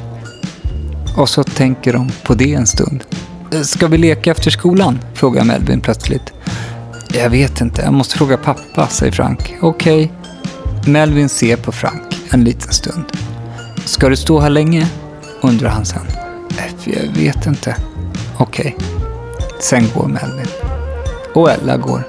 Och 1.16 1.28
så 1.28 1.44
tänker 1.44 1.92
de 1.92 2.10
på 2.22 2.34
det 2.34 2.54
en 2.54 2.66
stund. 2.66 3.04
Eh, 3.52 3.60
ska 3.60 3.86
vi 3.86 3.98
leka 3.98 4.30
efter 4.30 4.50
skolan? 4.50 4.98
frågar 5.14 5.44
Melvin 5.44 5.80
plötsligt. 5.80 6.32
Jag 7.14 7.30
vet 7.30 7.60
inte, 7.60 7.82
jag 7.82 7.92
måste 7.92 8.18
fråga 8.18 8.36
pappa, 8.36 8.88
säger 8.88 9.12
Frank. 9.12 9.54
Okej. 9.60 10.04
Okay. 10.04 10.92
Melvin 10.92 11.28
ser 11.28 11.56
på 11.56 11.72
Frank 11.72 12.02
en 12.30 12.44
liten 12.44 12.72
stund. 12.72 13.04
Ska 13.84 14.08
du 14.08 14.16
stå 14.16 14.40
här 14.40 14.50
länge? 14.50 14.88
undrar 15.40 15.70
han 15.70 15.84
sen. 15.84 16.06
Eh, 16.50 16.94
jag 16.94 17.12
vet 17.12 17.46
inte. 17.46 17.76
Okej. 18.38 18.76
Okay. 18.76 18.88
Sen 19.61 19.85
går 19.95 20.09
Melvin. 20.09 20.47
Och 21.35 21.50
Ella 21.50 21.76
går. 21.76 22.04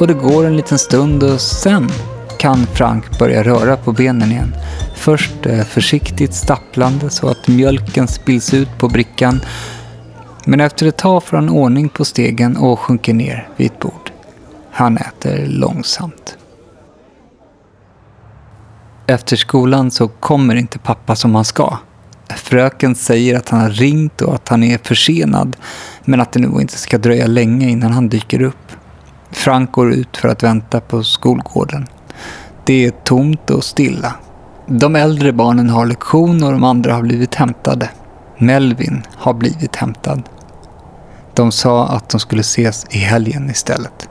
Och 0.00 0.06
det 0.06 0.14
går 0.14 0.44
en 0.44 0.56
liten 0.56 0.78
stund 0.78 1.22
och 1.22 1.40
sen 1.40 1.90
kan 2.38 2.66
Frank 2.66 3.18
börja 3.18 3.42
röra 3.42 3.76
på 3.76 3.92
benen 3.92 4.32
igen. 4.32 4.54
Först 4.96 5.46
eh, 5.46 5.64
försiktigt 5.64 6.34
stapplande 6.34 7.10
så 7.10 7.28
att 7.28 7.48
mjölken 7.48 8.08
spills 8.08 8.54
ut 8.54 8.78
på 8.78 8.88
brickan. 8.88 9.40
Men 10.44 10.60
efter 10.60 10.86
ett 10.86 10.96
tag 10.96 11.24
får 11.24 11.36
han 11.36 11.48
ordning 11.48 11.88
på 11.88 12.04
stegen 12.04 12.56
och 12.56 12.78
sjunker 12.78 13.14
ner 13.14 13.48
vid 13.56 13.66
ett 13.70 13.80
bord. 13.80 14.10
Han 14.70 14.96
äter 14.96 15.46
långsamt. 15.46 16.38
Efter 19.06 19.36
skolan 19.36 19.90
så 19.90 20.08
kommer 20.08 20.54
inte 20.54 20.78
pappa 20.78 21.16
som 21.16 21.34
han 21.34 21.44
ska. 21.44 21.78
Fröken 22.28 22.94
säger 22.94 23.36
att 23.36 23.48
han 23.48 23.60
har 23.60 23.70
ringt 23.70 24.22
och 24.22 24.34
att 24.34 24.48
han 24.48 24.62
är 24.62 24.78
försenad 24.78 25.56
men 26.04 26.20
att 26.20 26.32
det 26.32 26.40
nog 26.40 26.60
inte 26.60 26.78
ska 26.78 26.98
dröja 26.98 27.26
länge 27.26 27.68
innan 27.68 27.92
han 27.92 28.08
dyker 28.08 28.42
upp. 28.42 28.72
Frank 29.30 29.72
går 29.72 29.92
ut 29.92 30.16
för 30.16 30.28
att 30.28 30.42
vänta 30.42 30.80
på 30.80 31.02
skolgården. 31.02 31.86
Det 32.64 32.86
är 32.86 32.90
tomt 32.90 33.50
och 33.50 33.64
stilla. 33.64 34.14
De 34.66 34.96
äldre 34.96 35.32
barnen 35.32 35.70
har 35.70 35.86
lektion 35.86 36.42
och 36.42 36.52
de 36.52 36.64
andra 36.64 36.94
har 36.94 37.02
blivit 37.02 37.34
hämtade. 37.34 37.90
Melvin 38.38 39.02
har 39.16 39.34
blivit 39.34 39.76
hämtad. 39.76 40.22
De 41.34 41.52
sa 41.52 41.88
att 41.88 42.08
de 42.08 42.20
skulle 42.20 42.40
ses 42.40 42.86
i 42.90 42.98
helgen 42.98 43.50
istället. 43.50 44.08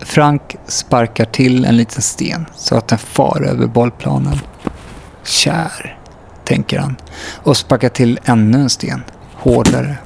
Frank 0.00 0.56
sparkar 0.66 1.24
till 1.24 1.64
en 1.64 1.76
liten 1.76 2.02
sten 2.02 2.46
så 2.56 2.76
att 2.76 2.88
den 2.88 2.98
far 2.98 3.42
över 3.42 3.66
bollplanen. 3.66 4.40
Kär, 5.24 5.98
tänker 6.52 6.78
han 6.78 6.96
och 7.42 7.56
sparkar 7.56 7.88
till 7.88 8.20
ännu 8.24 8.58
en 8.58 8.70
sten, 8.70 9.02
hårdare. 9.34 9.96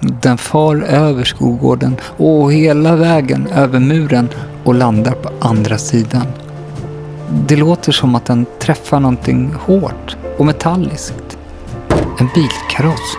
Den 0.00 0.38
far 0.38 0.76
över 0.82 1.24
skolgården 1.24 1.96
och 2.16 2.52
hela 2.52 2.96
vägen 2.96 3.46
över 3.46 3.80
muren 3.80 4.28
och 4.64 4.74
landar 4.74 5.12
på 5.12 5.30
andra 5.40 5.78
sidan. 5.78 6.26
Det 7.48 7.56
låter 7.56 7.92
som 7.92 8.14
att 8.14 8.24
den 8.24 8.46
träffar 8.58 9.00
någonting 9.00 9.54
hårt 9.60 10.16
och 10.38 10.46
metalliskt. 10.46 11.38
En 12.18 12.28
bilkaross. 12.34 13.16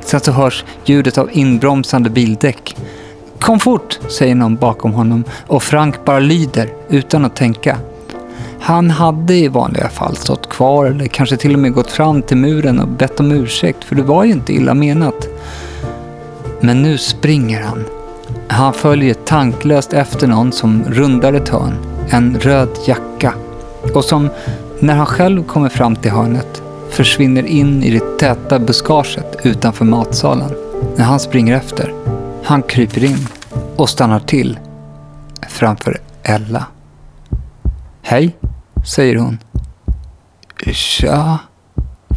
Sen 0.00 0.20
så 0.20 0.32
hörs 0.32 0.64
ljudet 0.84 1.18
av 1.18 1.28
inbromsande 1.32 2.10
bildäck. 2.10 2.76
Kom 3.40 3.60
fort, 3.60 3.98
säger 4.18 4.34
någon 4.34 4.56
bakom 4.56 4.92
honom 4.92 5.24
och 5.46 5.62
Frank 5.62 6.04
bara 6.04 6.18
lyder 6.18 6.72
utan 6.88 7.24
att 7.24 7.36
tänka. 7.36 7.78
Han 8.60 8.90
hade 8.90 9.34
i 9.34 9.48
vanliga 9.48 9.88
fall 9.88 10.16
stått 10.16 10.48
kvar 10.48 10.86
eller 10.86 11.06
kanske 11.06 11.36
till 11.36 11.54
och 11.54 11.58
med 11.58 11.72
gått 11.72 11.90
fram 11.90 12.22
till 12.22 12.36
muren 12.36 12.80
och 12.80 12.88
bett 12.88 13.20
om 13.20 13.32
ursäkt 13.32 13.84
för 13.84 13.94
det 13.94 14.02
var 14.02 14.24
ju 14.24 14.32
inte 14.32 14.52
illa 14.52 14.74
menat. 14.74 15.28
Men 16.60 16.82
nu 16.82 16.98
springer 16.98 17.62
han. 17.62 17.84
Han 18.48 18.74
följer 18.74 19.14
tanklöst 19.14 19.92
efter 19.92 20.26
någon 20.26 20.52
som 20.52 20.84
rundar 20.84 21.32
ett 21.32 21.48
hörn, 21.48 21.74
en 22.10 22.40
röd 22.40 22.68
jacka, 22.86 23.34
och 23.94 24.04
som, 24.04 24.28
när 24.80 24.94
han 24.94 25.06
själv 25.06 25.44
kommer 25.44 25.68
fram 25.68 25.96
till 25.96 26.10
hörnet, 26.10 26.62
försvinner 26.90 27.46
in 27.46 27.82
i 27.82 27.90
det 27.90 28.18
täta 28.18 28.58
buskaget 28.58 29.36
utanför 29.42 29.84
matsalen. 29.84 30.50
När 30.96 31.04
han 31.04 31.20
springer 31.20 31.56
efter, 31.56 31.94
han 32.42 32.62
kryper 32.62 33.04
in 33.04 33.28
och 33.76 33.88
stannar 33.88 34.20
till 34.20 34.58
framför 35.48 36.00
Ella. 36.22 36.66
Hej, 38.10 38.36
säger 38.94 39.16
hon. 39.16 39.38
Tja, 40.72 41.38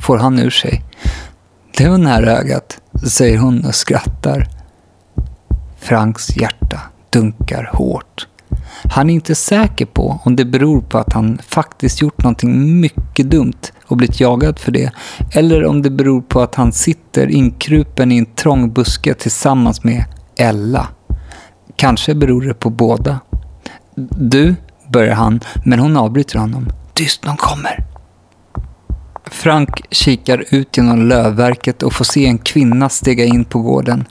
får 0.02 0.18
han 0.18 0.40
ur 0.40 0.50
sig. 0.50 0.82
Det 1.78 1.90
var 1.90 1.98
nära 1.98 2.32
ögat, 2.32 2.82
säger 3.08 3.38
hon 3.38 3.66
och 3.66 3.76
skrattar. 3.76 4.48
Franks 5.80 6.38
hjärta 6.38 6.82
dunkar 7.10 7.70
hårt. 7.74 8.28
Han 8.84 9.10
är 9.10 9.14
inte 9.14 9.36
säker 9.36 9.86
på 9.86 10.20
om 10.24 10.36
det 10.36 10.46
beror 10.46 10.82
på 10.82 10.98
att 10.98 11.14
han 11.14 11.40
faktiskt 11.48 12.02
gjort 12.02 12.24
någonting 12.24 12.80
mycket 12.80 13.30
dumt 13.30 13.72
och 13.86 13.98
blivit 13.98 14.20
jagad 14.20 14.60
för 14.60 14.72
det. 14.72 14.92
Eller 15.32 15.66
om 15.66 15.82
det 15.82 15.90
beror 15.90 16.22
på 16.22 16.42
att 16.42 16.56
han 16.56 16.72
sitter 16.72 17.28
inkrupen 17.28 18.12
i 18.12 18.18
en 18.18 18.26
trång 18.26 18.74
buske 18.74 19.14
tillsammans 19.14 19.84
med 19.84 20.06
Ella. 20.36 20.88
Kanske 21.76 22.16
beror 22.16 22.42
det 22.42 22.54
på 22.54 22.70
båda. 22.70 23.20
Du, 24.16 24.56
börjar 24.92 25.16
han, 25.16 25.40
men 25.66 25.80
hon 25.80 25.98
avbryter 25.98 26.40
honom. 26.40 26.70
Tyst, 26.94 27.26
någon 27.26 27.38
kommer. 27.38 27.86
Frank 29.26 29.82
kikar 29.92 30.46
ut 30.50 30.78
genom 30.78 31.08
lövverket 31.08 31.84
och 31.84 31.94
får 31.94 32.06
se 32.06 32.26
en 32.26 32.38
kvinna 32.38 32.90
stega 32.90 33.24
in 33.24 33.46
på 33.46 33.60
gården. 33.60 34.06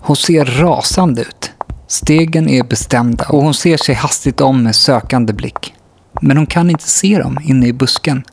Hon 0.00 0.16
ser 0.16 0.44
rasande 0.44 1.22
ut. 1.22 1.52
Stegen 1.86 2.48
är 2.48 2.62
bestämda 2.62 3.24
och 3.28 3.42
hon 3.42 3.54
ser 3.54 3.76
sig 3.76 3.94
hastigt 3.94 4.40
om 4.40 4.62
med 4.62 4.76
sökande 4.76 5.32
blick. 5.32 5.74
Men 6.20 6.36
hon 6.36 6.46
kan 6.46 6.70
inte 6.70 6.88
se 6.88 7.18
dem 7.18 7.38
inne 7.44 7.66
i 7.66 7.72
busken. 7.72 8.24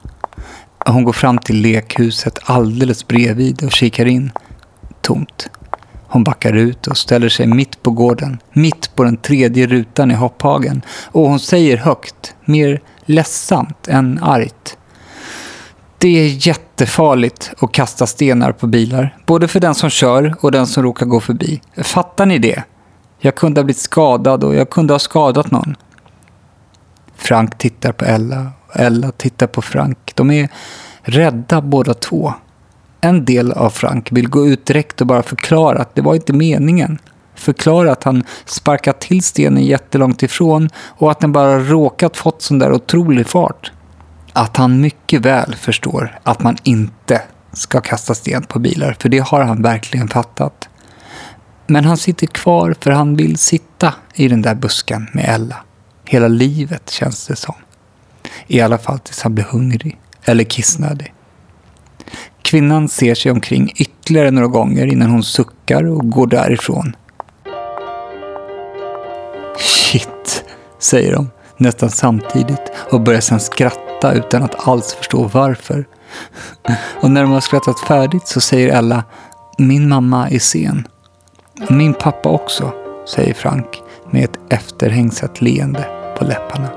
Hon 0.86 1.04
går 1.04 1.14
fram 1.14 1.38
till 1.38 1.62
lekhuset 1.62 2.40
alldeles 2.44 3.08
bredvid 3.08 3.64
och 3.64 3.72
kikar 3.72 4.06
in. 4.06 4.32
Tomt. 5.02 5.50
Hon 6.12 6.24
backar 6.24 6.54
ut 6.54 6.88
och 6.88 6.98
ställer 6.98 7.30
sig 7.30 7.48
mitt 7.48 7.84
på 7.84 7.92
gården, 7.92 8.40
mitt 8.54 8.96
på 8.96 9.04
den 9.04 9.18
tredje 9.18 9.68
rutan 9.68 10.12
i 10.12 10.14
hopphagen. 10.14 10.82
Och 11.06 11.30
hon 11.30 11.40
säger 11.40 11.78
högt, 11.78 12.36
mer 12.46 12.82
ledsamt 13.06 13.88
än 13.88 14.20
argt. 14.24 14.78
Det 15.98 16.08
är 16.08 16.48
jättefarligt 16.48 17.54
att 17.62 17.72
kasta 17.72 18.08
stenar 18.08 18.52
på 18.52 18.68
bilar. 18.68 19.18
Både 19.26 19.48
för 19.48 19.60
den 19.60 19.76
som 19.76 19.90
kör 19.90 20.36
och 20.42 20.52
den 20.52 20.68
som 20.68 20.84
råkar 20.84 21.06
gå 21.06 21.20
förbi. 21.20 21.62
Fattar 21.78 22.26
ni 22.26 22.38
det? 22.38 22.64
Jag 23.20 23.36
kunde 23.36 23.60
ha 23.60 23.66
blivit 23.66 23.82
skadad 23.82 24.44
och 24.44 24.56
jag 24.56 24.70
kunde 24.70 24.94
ha 24.94 25.00
skadat 25.00 25.52
någon. 25.52 25.76
Frank 27.16 27.58
tittar 27.58 27.92
på 27.92 28.06
Ella 28.06 28.52
och 28.68 28.76
Ella 28.76 29.12
tittar 29.12 29.48
på 29.48 29.62
Frank. 29.62 30.12
De 30.16 30.32
är 30.32 30.50
rädda 31.02 31.62
båda 31.62 31.94
två. 31.94 32.34
En 33.02 33.26
del 33.26 33.52
av 33.52 33.70
Frank 33.70 34.12
vill 34.12 34.30
gå 34.30 34.48
ut 34.48 34.66
direkt 34.66 35.02
och 35.02 35.08
bara 35.08 35.24
förklara 35.24 35.82
att 35.82 35.96
det 35.96 36.02
var 36.02 36.16
inte 36.16 36.34
meningen. 36.34 37.00
Förklara 37.36 37.92
att 37.92 38.04
han 38.04 38.24
sparkat 38.46 39.02
till 39.02 39.24
stenen 39.24 39.64
jättelångt 39.64 40.24
ifrån 40.24 40.70
och 40.76 41.12
att 41.12 41.20
den 41.20 41.32
bara 41.32 41.60
råkat 41.60 42.18
fått 42.18 42.42
sån 42.42 42.60
där 42.60 42.72
otrolig 42.72 43.28
fart. 43.28 43.72
Att 44.34 44.58
han 44.58 44.82
mycket 44.82 45.22
väl 45.22 45.56
förstår 45.56 46.20
att 46.24 46.44
man 46.44 46.58
inte 46.64 47.22
ska 47.54 47.82
kasta 47.82 48.16
sten 48.16 48.44
på 48.44 48.60
bilar, 48.60 48.96
för 49.00 49.10
det 49.10 49.20
har 49.20 49.42
han 49.42 49.62
verkligen 49.62 50.08
fattat. 50.08 50.70
Men 51.68 51.86
han 51.86 51.98
sitter 51.98 52.28
kvar 52.28 52.76
för 52.80 52.92
han 52.92 53.16
vill 53.16 53.38
sitta 53.38 53.94
i 54.14 54.28
den 54.28 54.42
där 54.42 54.56
busken 54.56 55.08
med 55.14 55.26
Ella. 55.30 55.58
Hela 56.06 56.28
livet 56.28 56.90
känns 56.90 57.28
det 57.28 57.36
som. 57.36 57.56
I 58.48 58.62
alla 58.62 58.78
fall 58.78 59.00
tills 59.00 59.22
han 59.22 59.36
blir 59.36 59.46
hungrig 59.46 60.00
eller 60.24 60.44
kissnödig. 60.44 61.14
Kvinnan 62.42 62.90
ser 62.90 63.16
sig 63.16 63.32
omkring 63.32 63.72
ytterligare 63.76 64.32
några 64.32 64.48
gånger 64.48 64.88
innan 64.88 65.10
hon 65.10 65.24
suckar 65.24 65.84
och 65.84 66.10
går 66.10 66.28
därifrån. 66.28 66.96
Shit, 69.58 70.44
säger 70.80 71.14
de 71.14 71.30
nästan 71.58 71.90
samtidigt 71.90 72.72
och 72.92 73.02
börjar 73.02 73.22
sedan 73.22 73.40
skratta 73.40 74.14
utan 74.14 74.44
att 74.44 74.68
alls 74.68 74.94
förstå 74.94 75.30
varför. 75.34 75.86
Och 77.02 77.12
när 77.12 77.22
de 77.22 77.32
har 77.32 77.42
skrattat 77.42 77.80
färdigt 77.80 78.28
så 78.28 78.42
säger 78.42 78.78
Ella 78.78 79.04
Min 79.58 79.90
mamma 79.90 80.30
är 80.30 80.40
sen. 80.40 80.88
Min 81.70 81.94
pappa 81.94 82.30
också, 82.30 82.72
säger 83.16 83.34
Frank 83.34 83.82
med 84.12 84.24
ett 84.24 84.40
efterhängsat 84.50 85.42
leende 85.42 85.86
på 86.18 86.26
läpparna. 86.26 86.70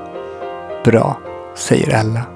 Bra, 0.84 1.18
säger 1.54 1.88
Ella. 1.88 2.33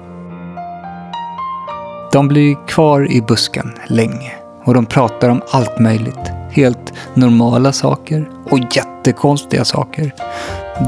De 2.11 2.27
blir 2.27 2.67
kvar 2.67 3.11
i 3.11 3.21
busken 3.21 3.73
länge 3.87 4.31
och 4.63 4.73
de 4.73 4.85
pratar 4.85 5.29
om 5.29 5.41
allt 5.51 5.79
möjligt. 5.79 6.31
Helt 6.51 6.93
normala 7.13 7.71
saker 7.71 8.29
och 8.51 8.59
jättekonstiga 8.75 9.65
saker. 9.65 10.13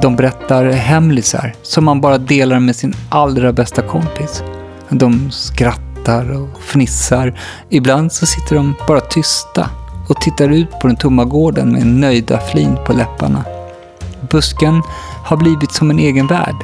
De 0.01 0.15
berättar 0.15 0.65
hemlisar 0.65 1.53
som 1.61 1.85
man 1.85 2.01
bara 2.01 2.17
delar 2.17 2.59
med 2.59 2.75
sin 2.75 2.93
allra 3.09 3.53
bästa 3.53 3.81
kompis. 3.81 4.43
De 4.89 5.31
skrattar 5.31 6.41
och 6.41 6.61
fnissar. 6.61 7.39
Ibland 7.69 8.11
så 8.11 8.25
sitter 8.25 8.55
de 8.55 8.75
bara 8.87 8.99
tysta 8.99 9.69
och 10.09 10.21
tittar 10.21 10.49
ut 10.49 10.79
på 10.79 10.87
den 10.87 10.95
tomma 10.95 11.25
gården 11.25 11.71
med 11.71 11.81
en 11.81 11.99
nöjda 11.99 12.39
flin 12.39 12.77
på 12.85 12.93
läpparna. 12.93 13.45
Busken 14.29 14.81
har 15.23 15.37
blivit 15.37 15.71
som 15.71 15.89
en 15.89 15.99
egen 15.99 16.27
värld. 16.27 16.55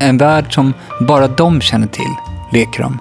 En 0.00 0.18
värld 0.18 0.54
som 0.54 0.74
bara 1.00 1.28
de 1.28 1.60
känner 1.60 1.86
till, 1.86 2.14
leker 2.52 2.82
de. 2.82 2.98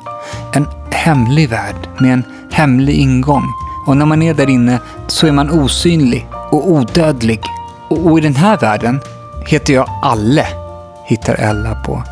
En 0.53 0.67
hemlig 0.91 1.49
värld 1.49 1.89
med 1.99 2.13
en 2.13 2.23
hemlig 2.51 2.95
ingång. 2.95 3.53
Och 3.85 3.97
när 3.97 4.05
man 4.05 4.21
är 4.21 4.33
där 4.33 4.49
inne 4.49 4.79
så 5.07 5.27
är 5.27 5.31
man 5.31 5.49
osynlig 5.49 6.27
och 6.51 6.71
odödlig. 6.71 7.41
Och, 7.89 8.05
och 8.05 8.19
i 8.19 8.21
den 8.21 8.35
här 8.35 8.57
världen 8.57 8.99
heter 9.47 9.73
jag 9.73 9.89
Alle, 10.01 10.47
hittar 11.05 11.35
Ella 11.35 11.75
på. 11.75 12.03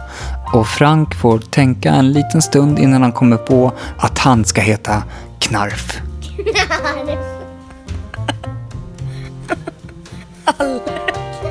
Och 0.54 0.68
Frank 0.68 1.16
får 1.16 1.40
tänka 1.40 1.92
en 1.92 2.12
liten 2.12 2.42
stund 2.42 2.80
innan 2.80 3.02
han 3.02 3.12
kommer 3.12 3.38
på 3.38 3.72
att 3.98 4.20
han 4.20 4.46
ska 4.46 4.62
heta 4.62 5.04
Knarf. 5.40 6.02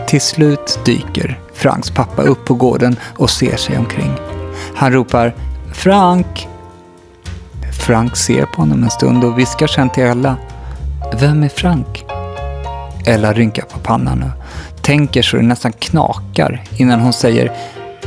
Till 0.09 0.21
slut 0.21 0.79
dyker 0.85 1.41
Franks 1.55 1.91
pappa 1.91 2.23
upp 2.23 2.45
på 2.45 2.55
gården 2.55 2.97
och 3.17 3.31
ser 3.31 3.57
sig 3.57 3.79
omkring. 3.79 4.13
Han 4.75 4.93
ropar 4.93 5.35
Frank! 5.75 6.49
Frank 7.87 8.17
ser 8.17 8.45
på 8.45 8.63
honom 8.63 8.83
en 8.83 8.91
stund 8.91 9.25
och 9.25 9.39
viskar 9.39 9.67
sen 9.67 9.91
till 9.91 10.03
Ella. 10.03 10.37
Vem 11.21 11.43
är 11.43 11.49
Frank? 11.49 12.05
Ella 13.07 13.33
rynkar 13.33 13.63
på 13.63 13.79
pannan 13.79 14.23
och 14.23 14.83
tänker 14.83 15.23
så 15.23 15.37
det 15.37 15.43
nästan 15.43 15.73
knakar 15.73 16.63
innan 16.77 17.01
hon 17.01 17.13
säger 17.13 17.53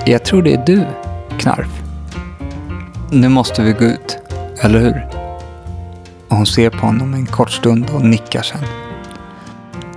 Jag 0.05 0.25
tror 0.25 0.41
det 0.41 0.53
är 0.53 0.65
du, 0.65 0.85
Knarf. 1.39 1.81
Nu 3.11 3.29
måste 3.29 3.61
vi 3.61 3.71
gå 3.71 3.85
ut, 3.85 4.17
eller 4.61 4.79
hur? 4.79 5.07
Och 6.27 6.35
hon 6.37 6.45
ser 6.45 6.69
på 6.69 6.85
honom 6.85 7.13
en 7.13 7.25
kort 7.25 7.51
stund 7.51 7.89
och 7.89 8.01
nickar 8.01 8.41
sen. 8.41 8.63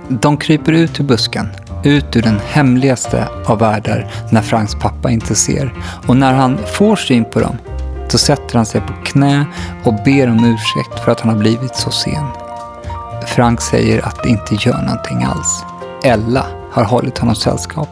De 0.09 0.37
kryper 0.37 0.71
ut 0.71 0.99
ur 0.99 1.03
busken, 1.03 1.49
ut 1.83 2.15
ur 2.15 2.21
den 2.21 2.39
hemligaste 2.47 3.27
av 3.45 3.59
världar 3.59 4.11
när 4.29 4.41
Franks 4.41 4.75
pappa 4.75 5.11
inte 5.11 5.35
ser. 5.35 5.73
Och 6.07 6.17
när 6.17 6.33
han 6.33 6.57
får 6.77 6.95
syn 6.95 7.25
på 7.25 7.39
dem, 7.39 7.57
då 8.11 8.17
sätter 8.17 8.55
han 8.55 8.65
sig 8.65 8.81
på 8.81 8.93
knä 9.05 9.45
och 9.83 9.93
ber 10.05 10.29
om 10.29 10.45
ursäkt 10.45 10.99
för 11.03 11.11
att 11.11 11.19
han 11.19 11.33
har 11.33 11.39
blivit 11.39 11.75
så 11.75 11.91
sen. 11.91 12.25
Frank 13.27 13.61
säger 13.61 14.05
att 14.05 14.23
det 14.23 14.29
inte 14.29 14.55
gör 14.55 14.81
någonting 14.81 15.23
alls. 15.23 15.63
Ella 16.03 16.45
har 16.71 16.83
hållit 16.83 17.17
honom 17.17 17.35
sällskap. 17.35 17.89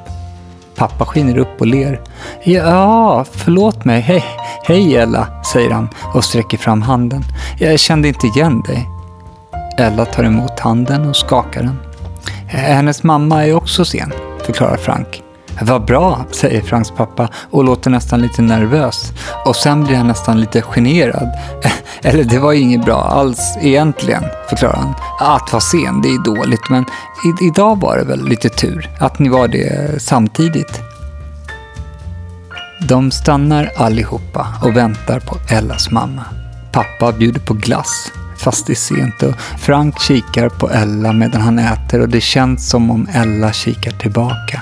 Pappa 0.75 1.05
skiner 1.05 1.37
upp 1.37 1.61
och 1.61 1.67
ler. 1.67 2.01
Ja, 2.43 3.25
förlåt 3.31 3.85
mig. 3.85 4.01
Hej, 4.01 4.23
hej 4.63 4.95
Ella, 4.95 5.43
säger 5.53 5.69
han 5.69 5.89
och 6.13 6.23
sträcker 6.23 6.57
fram 6.57 6.81
handen. 6.81 7.23
Jag 7.59 7.79
kände 7.79 8.07
inte 8.07 8.27
igen 8.27 8.61
dig. 8.61 8.89
Ella 9.77 10.05
tar 10.05 10.23
emot 10.23 10.59
handen 10.59 11.09
och 11.09 11.15
skakar 11.15 11.63
den. 11.63 11.88
Eh, 12.51 12.59
hennes 12.59 13.03
mamma 13.03 13.45
är 13.45 13.53
också 13.53 13.85
sen, 13.85 14.13
förklarar 14.45 14.77
Frank. 14.77 15.23
Vad 15.61 15.85
bra, 15.85 16.25
säger 16.31 16.61
Franks 16.61 16.91
pappa 16.91 17.29
och 17.51 17.63
låter 17.63 17.89
nästan 17.89 18.21
lite 18.21 18.41
nervös. 18.41 19.11
Och 19.45 19.55
sen 19.55 19.83
blir 19.83 19.95
han 19.97 20.07
nästan 20.07 20.41
lite 20.41 20.61
generad. 20.61 21.29
Eller 22.01 22.23
det 22.23 22.39
var 22.39 22.53
inget 22.53 22.85
bra 22.85 23.01
alls 23.03 23.57
egentligen, 23.61 24.23
förklarar 24.49 24.75
han. 24.77 24.93
Att 25.35 25.53
vara 25.53 25.61
sen, 25.61 26.01
det 26.01 26.07
är 26.09 26.23
dåligt, 26.35 26.69
men 26.69 26.83
i- 26.83 27.45
idag 27.47 27.79
var 27.81 27.97
det 27.97 28.03
väl 28.03 28.25
lite 28.27 28.49
tur 28.49 28.89
att 28.99 29.19
ni 29.19 29.29
var 29.29 29.47
det 29.47 30.01
samtidigt. 30.01 30.81
De 32.87 33.11
stannar 33.11 33.71
allihopa 33.77 34.47
och 34.63 34.77
väntar 34.77 35.19
på 35.19 35.37
Ellas 35.49 35.91
mamma. 35.91 36.23
Pappa 36.71 37.11
bjuder 37.11 37.39
på 37.39 37.53
glass 37.53 38.11
fast 38.39 38.67
det 38.67 38.73
är 38.73 38.75
sent 38.75 39.23
och 39.23 39.35
Frank 39.39 40.01
kikar 40.01 40.49
på 40.49 40.69
Ella 40.69 41.13
medan 41.13 41.41
han 41.41 41.59
äter 41.59 42.01
och 42.01 42.09
det 42.09 42.21
känns 42.21 42.69
som 42.69 42.91
om 42.91 43.07
Ella 43.13 43.53
kikar 43.53 43.91
tillbaka. 43.91 44.61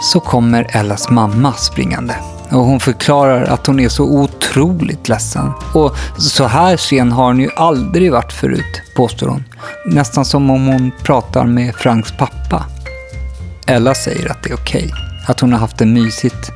Så 0.00 0.20
kommer 0.20 0.66
Ellas 0.70 1.10
mamma 1.10 1.52
springande 1.52 2.14
och 2.50 2.64
hon 2.64 2.80
förklarar 2.80 3.42
att 3.44 3.66
hon 3.66 3.80
är 3.80 3.88
så 3.88 4.04
otroligt 4.04 5.08
ledsen. 5.08 5.52
Och 5.72 5.96
så 6.18 6.46
här 6.46 6.76
sen 6.76 7.12
har 7.12 7.24
hon 7.24 7.40
ju 7.40 7.50
aldrig 7.56 8.12
varit 8.12 8.32
förut, 8.32 8.82
påstår 8.96 9.28
hon. 9.28 9.44
Nästan 9.86 10.24
som 10.24 10.50
om 10.50 10.66
hon 10.66 10.92
pratar 11.02 11.44
med 11.44 11.74
Franks 11.74 12.12
pappa. 12.12 12.64
Ella 13.66 13.94
säger 13.94 14.30
att 14.30 14.42
det 14.42 14.50
är 14.50 14.54
okej, 14.54 14.92
att 15.26 15.40
hon 15.40 15.52
har 15.52 15.60
haft 15.60 15.78
det 15.78 15.86
mysigt. 15.86 16.50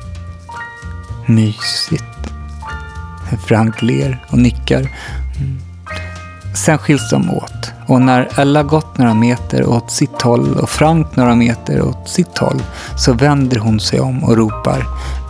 Mysigt. 1.25 2.03
Frank 3.47 3.81
ler 3.81 4.25
och 4.29 4.37
nickar. 4.37 4.89
Sen 6.65 6.77
skiljs 6.77 7.09
de 7.09 7.29
åt 7.29 7.71
och 7.87 8.01
när 8.01 8.39
Ella 8.39 8.63
gått 8.63 8.97
några 8.97 9.13
meter 9.13 9.65
åt 9.65 9.91
sitt 9.91 10.21
håll 10.21 10.57
och 10.59 10.69
Frank 10.69 11.15
några 11.15 11.35
meter 11.35 11.81
åt 11.81 12.09
sitt 12.09 12.37
håll 12.37 12.61
så 12.97 13.13
vänder 13.13 13.59
hon 13.59 13.79
sig 13.79 13.99
om 13.99 14.23
och 14.23 14.37
ropar 14.37 14.85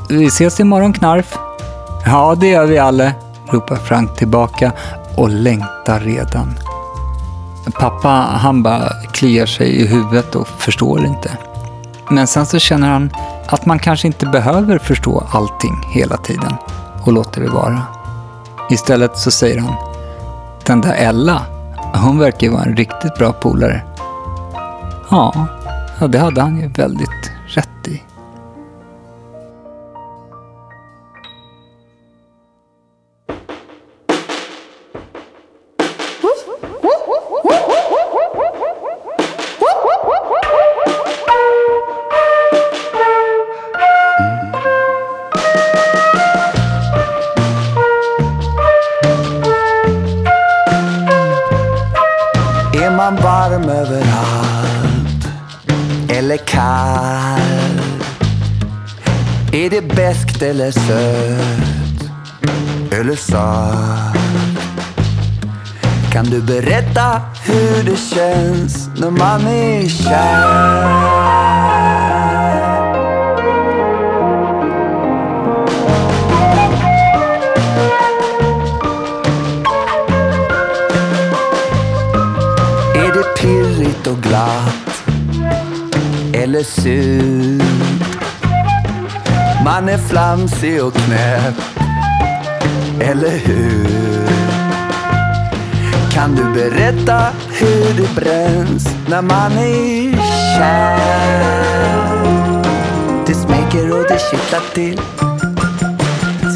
Vi 0.10 0.26
ses 0.26 0.60
imorgon 0.60 0.94
Knarf. 0.94 1.38
Ja, 2.06 2.36
det 2.40 2.48
gör 2.48 2.66
vi 2.66 2.78
alle! 2.78 3.14
ropar 3.52 3.76
Frank 3.76 4.16
tillbaka 4.16 4.72
och 5.16 5.30
längtar 5.30 6.00
redan. 6.00 6.60
Pappa, 7.80 8.10
han 8.32 8.64
bara 8.64 8.90
kliar 9.12 9.46
sig 9.46 9.82
i 9.82 9.88
huvudet 9.88 10.36
och 10.36 10.48
förstår 10.48 11.06
inte. 11.06 11.38
Men 12.10 12.28
sen 12.28 12.46
så 12.46 12.60
känner 12.60 12.90
han 12.90 13.12
att 13.48 13.66
man 13.66 13.80
kanske 13.80 14.08
inte 14.08 14.26
behöver 14.26 14.78
förstå 14.78 15.24
allting 15.32 15.82
hela 15.92 16.18
tiden 16.18 16.54
och 17.04 17.14
låter 17.14 17.42
det 17.42 17.50
vara. 17.50 17.82
Istället 18.70 19.18
så 19.18 19.32
säger 19.32 19.60
han, 19.60 19.89
den 20.70 20.82
där 20.82 20.94
Ella, 20.94 21.46
hon 21.94 22.20
verkar 22.20 22.48
ju 22.48 22.54
vara 22.54 22.64
en 22.64 22.76
riktigt 22.76 23.16
bra 23.16 23.34
polare. 23.34 23.84
Ja, 25.10 25.48
det 26.10 26.18
hade 26.18 26.42
han 26.42 26.60
ju 26.60 26.68
väldigt 26.68 27.32
rätt 27.48 27.88
i. 27.88 28.02
överallt 53.80 55.28
eller 56.10 56.38
kall? 56.38 57.82
Är 59.52 59.70
det 59.70 59.82
beskt 59.82 60.42
eller 60.42 60.72
sött 60.72 62.12
eller 62.92 63.16
salt? 63.16 64.18
Kan 66.12 66.26
du 66.26 66.42
berätta 66.42 67.22
hur 67.44 67.84
det 67.84 67.98
känns 67.98 68.90
när 68.98 69.10
man 69.12 69.48
är 69.48 69.90
kär? 69.90 71.30
Pirrigt 83.42 84.08
och 84.08 84.18
glatt 84.18 85.04
eller 86.34 86.64
surt? 86.64 87.64
Man 89.66 89.90
är 89.90 89.98
flamsig 89.98 90.84
och 90.84 90.94
knäpp, 90.94 91.56
eller 93.02 93.38
hur? 93.38 94.28
Kan 96.12 96.36
du 96.36 96.44
berätta 96.44 97.28
hur 97.48 98.02
det 98.02 98.16
bränns 98.16 98.88
när 99.08 99.22
man 99.22 99.52
är 99.52 100.18
kär? 100.58 101.00
Det 103.28 103.34
smeker 103.34 103.92
och 103.92 104.06
det 104.10 104.20
kittlar 104.32 104.74
till 104.74 105.02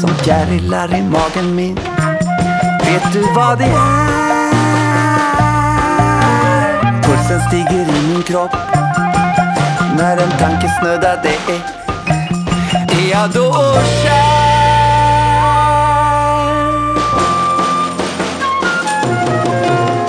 som 0.00 0.10
fjärilar 0.14 0.94
i 0.94 1.02
magen 1.02 1.54
min. 1.54 1.78
Vet 2.84 3.12
du 3.12 3.22
vad 3.34 3.58
det 3.58 3.64
är? 3.64 4.23
Pulsen 7.24 7.40
stiger 7.48 7.88
i 7.96 8.08
min 8.08 8.22
kropp 8.22 8.56
när 9.96 10.16
en 10.16 10.30
tanke 10.38 10.68
snuddar 10.80 11.20
det 11.22 11.38
är 11.52 11.60
Är 12.98 13.10
jag 13.10 13.30
då 13.30 13.52
kär? 14.02 14.44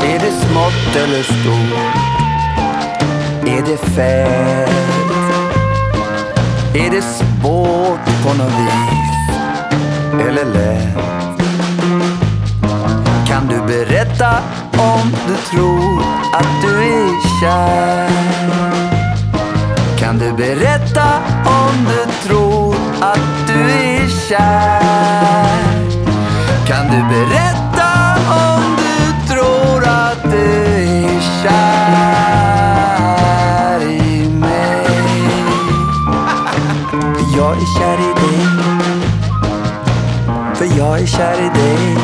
Är 0.06 0.20
det 0.20 0.32
smått 0.32 0.96
eller 0.96 1.24
stort? 1.24 1.96
Är 3.48 3.62
det 3.66 3.78
fett? 3.78 4.70
Är 6.76 6.92
det 6.92 7.02
svårt 7.02 8.24
på 8.24 8.34
något 8.34 8.52
vis? 8.52 9.40
Eller 10.28 10.46
lätt? 10.46 10.96
Kan 13.28 13.48
du 13.48 13.62
berätta 13.68 14.42
om 14.78 15.12
du 15.28 15.36
tror 15.36 16.02
att 16.34 16.62
du 16.62 16.84
är 16.84 17.40
kär? 17.40 18.10
Kan 19.98 20.18
du 20.18 20.32
berätta 20.34 21.22
om 21.46 21.86
du 21.88 22.06
tror 22.28 22.76
att 23.02 23.48
du 23.48 23.72
är 23.72 24.08
kär? 24.30 25.86
Kan 26.68 26.86
du 26.88 27.04
berätta 27.10 28.16
om 28.30 28.76
du 28.78 29.14
tror 29.34 29.88
att 29.88 30.24
du 30.24 30.46
är 30.66 31.22
kär 31.44 32.26
i 33.82 34.30
mig? 34.30 34.86
För 36.92 37.38
jag 37.38 37.58
är 37.58 37.66
kär 37.80 38.00
i 38.00 38.14
dig. 38.22 38.46
För 40.56 40.68
jag 40.78 41.00
är 41.00 41.06
kär 41.06 41.38
i 41.40 41.50
dig. 41.60 41.98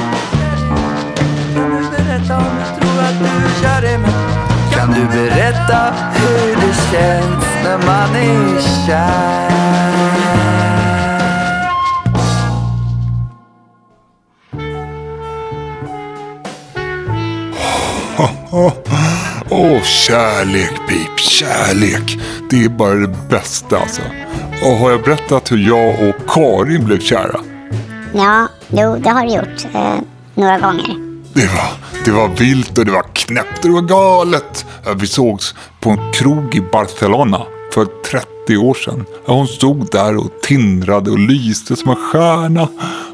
Berätta 5.72 5.94
hur 6.14 6.56
det 6.56 6.74
känns 6.92 7.46
när 7.64 7.78
man 7.78 8.16
är 8.16 8.62
kär? 8.86 9.52
Åh, 19.50 19.82
kärlek 19.84 20.74
Pip, 20.90 21.20
kärlek. 21.20 22.20
Det 22.50 22.64
är 22.66 22.70
bara 22.70 22.94
det 22.94 23.16
bästa 23.30 23.80
alltså. 23.80 24.02
Och 24.64 24.78
har 24.78 24.92
jag 24.92 25.02
berättat 25.02 25.52
hur 25.52 25.68
jag 25.68 26.10
och 26.10 26.16
Karin 26.28 26.86
blev 26.86 27.00
kära? 27.00 27.40
Ja, 28.14 28.48
jo, 28.68 28.96
det 28.96 29.10
har 29.10 29.26
du 29.26 29.34
gjort. 29.34 29.66
Eh, 29.74 30.00
några 30.36 30.60
gånger. 30.60 31.12
Det 31.34 31.48
var, 31.48 31.72
det 32.06 32.12
var 32.12 32.28
vilt 32.28 32.78
och 32.78 32.86
det 32.86 32.92
var 32.92 33.11
knäppt 33.32 33.62
det 33.62 33.70
var 33.70 33.82
galet. 33.82 34.66
Vi 34.96 35.08
sågs 35.08 35.56
på 35.80 35.90
en 35.90 36.14
krog 36.14 36.56
i 36.56 36.62
Barcelona 36.62 37.42
för 37.74 37.86
30 37.86 38.58
år 38.58 38.74
sedan. 38.74 39.06
Hon 39.26 39.48
stod 39.48 39.92
där 39.92 40.18
och 40.18 40.32
tindrade 40.44 41.12
och 41.12 41.20
lyste 41.20 41.76
som 41.76 41.90
en 41.90 41.96
stjärna. 41.96 42.68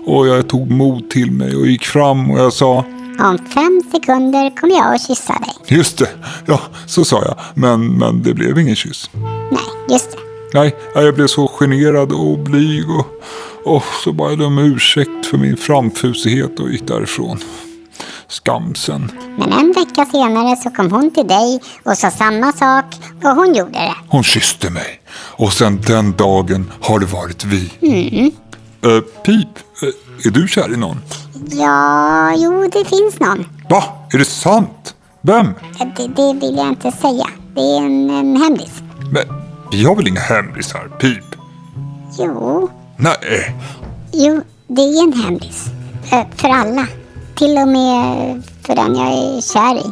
Och 0.05 0.27
jag 0.27 0.49
tog 0.49 0.71
mod 0.71 1.09
till 1.09 1.31
mig 1.31 1.55
och 1.55 1.67
gick 1.67 1.85
fram 1.85 2.31
och 2.31 2.39
jag 2.39 2.53
sa 2.53 2.85
Om 3.19 3.37
fem 3.53 3.81
sekunder 3.91 4.57
kommer 4.57 4.75
jag 4.75 4.95
att 4.95 5.07
kyssa 5.07 5.33
dig. 5.33 5.77
Just 5.77 5.97
det, 5.97 6.09
ja 6.45 6.61
så 6.87 7.05
sa 7.05 7.23
jag. 7.25 7.35
Men, 7.53 7.97
men 7.97 8.23
det 8.23 8.33
blev 8.33 8.59
ingen 8.59 8.75
kyss. 8.75 9.09
Nej, 9.51 9.59
just 9.89 10.11
det. 10.11 10.17
Nej, 10.53 10.75
jag 10.95 11.15
blev 11.15 11.27
så 11.27 11.47
generad 11.47 12.11
och 12.11 12.39
blyg 12.39 12.89
och, 12.89 13.05
och 13.75 13.83
så 14.03 14.13
bad 14.13 14.31
jag 14.31 14.41
om 14.41 14.57
ursäkt 14.59 15.25
för 15.25 15.37
min 15.37 15.57
framfusighet 15.57 16.59
och 16.59 16.71
gick 16.71 16.87
därifrån. 16.87 17.39
Skamsen. 18.29 19.11
Men 19.37 19.51
en 19.53 19.73
vecka 19.73 20.05
senare 20.05 20.55
så 20.55 20.69
kom 20.69 20.91
hon 20.91 21.11
till 21.11 21.27
dig 21.27 21.59
och 21.83 21.97
sa 21.97 22.11
samma 22.11 22.51
sak 22.51 22.85
och 23.23 23.29
hon 23.29 23.53
gjorde 23.55 23.71
det. 23.71 23.93
Hon 24.09 24.23
kysste 24.23 24.69
mig. 24.69 25.01
Och 25.13 25.53
sen 25.53 25.81
den 25.87 26.15
dagen 26.15 26.71
har 26.81 26.99
det 26.99 27.05
varit 27.05 27.43
vi. 27.45 27.71
Mm. 27.81 28.31
Eh, 28.95 29.01
Pip, 29.23 29.47
eh, 29.83 30.27
är 30.27 30.31
du 30.31 30.47
kär 30.47 30.73
i 30.73 30.77
någon? 30.77 30.97
Ja, 31.51 32.33
jo, 32.35 32.69
det 32.73 32.85
finns 32.85 33.19
någon. 33.19 33.45
Va? 33.69 33.83
Är 34.13 34.17
det 34.17 34.25
sant? 34.25 34.95
Vem? 35.21 35.47
Eh, 35.79 35.87
Det, 35.97 36.07
det 36.07 36.33
vill 36.33 36.55
jag 36.57 36.67
inte 36.67 36.91
säga. 36.91 37.25
Det 37.55 37.61
är 37.61 37.77
en, 37.77 38.09
en 38.09 38.41
hemlis. 38.41 38.73
Men 39.11 39.23
vi 39.71 39.83
har 39.85 39.95
väl 39.95 40.07
inga 40.07 40.19
hemlisar, 40.19 40.91
Pip? 40.99 41.23
Jo, 42.19 42.69
Nej. 42.97 43.55
jo, 44.13 44.41
det 44.67 44.81
är 44.81 45.03
en 45.03 45.13
hemlis. 45.13 45.65
För 46.35 46.49
alla. 46.49 46.87
Till 47.37 47.57
och 47.57 47.67
med 47.67 48.43
för 48.61 48.75
den 48.75 48.95
jag 48.95 49.07
är 49.07 49.41
kär 49.41 49.75
i. 49.75 49.91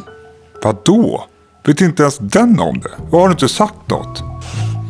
Vadå? 0.62 1.24
Vet 1.66 1.80
inte 1.80 2.02
ens 2.02 2.18
den 2.18 2.60
om 2.60 2.80
det? 2.80 3.16
Har 3.16 3.26
du 3.28 3.32
inte 3.32 3.48
sagt 3.48 3.90
något? 3.90 4.22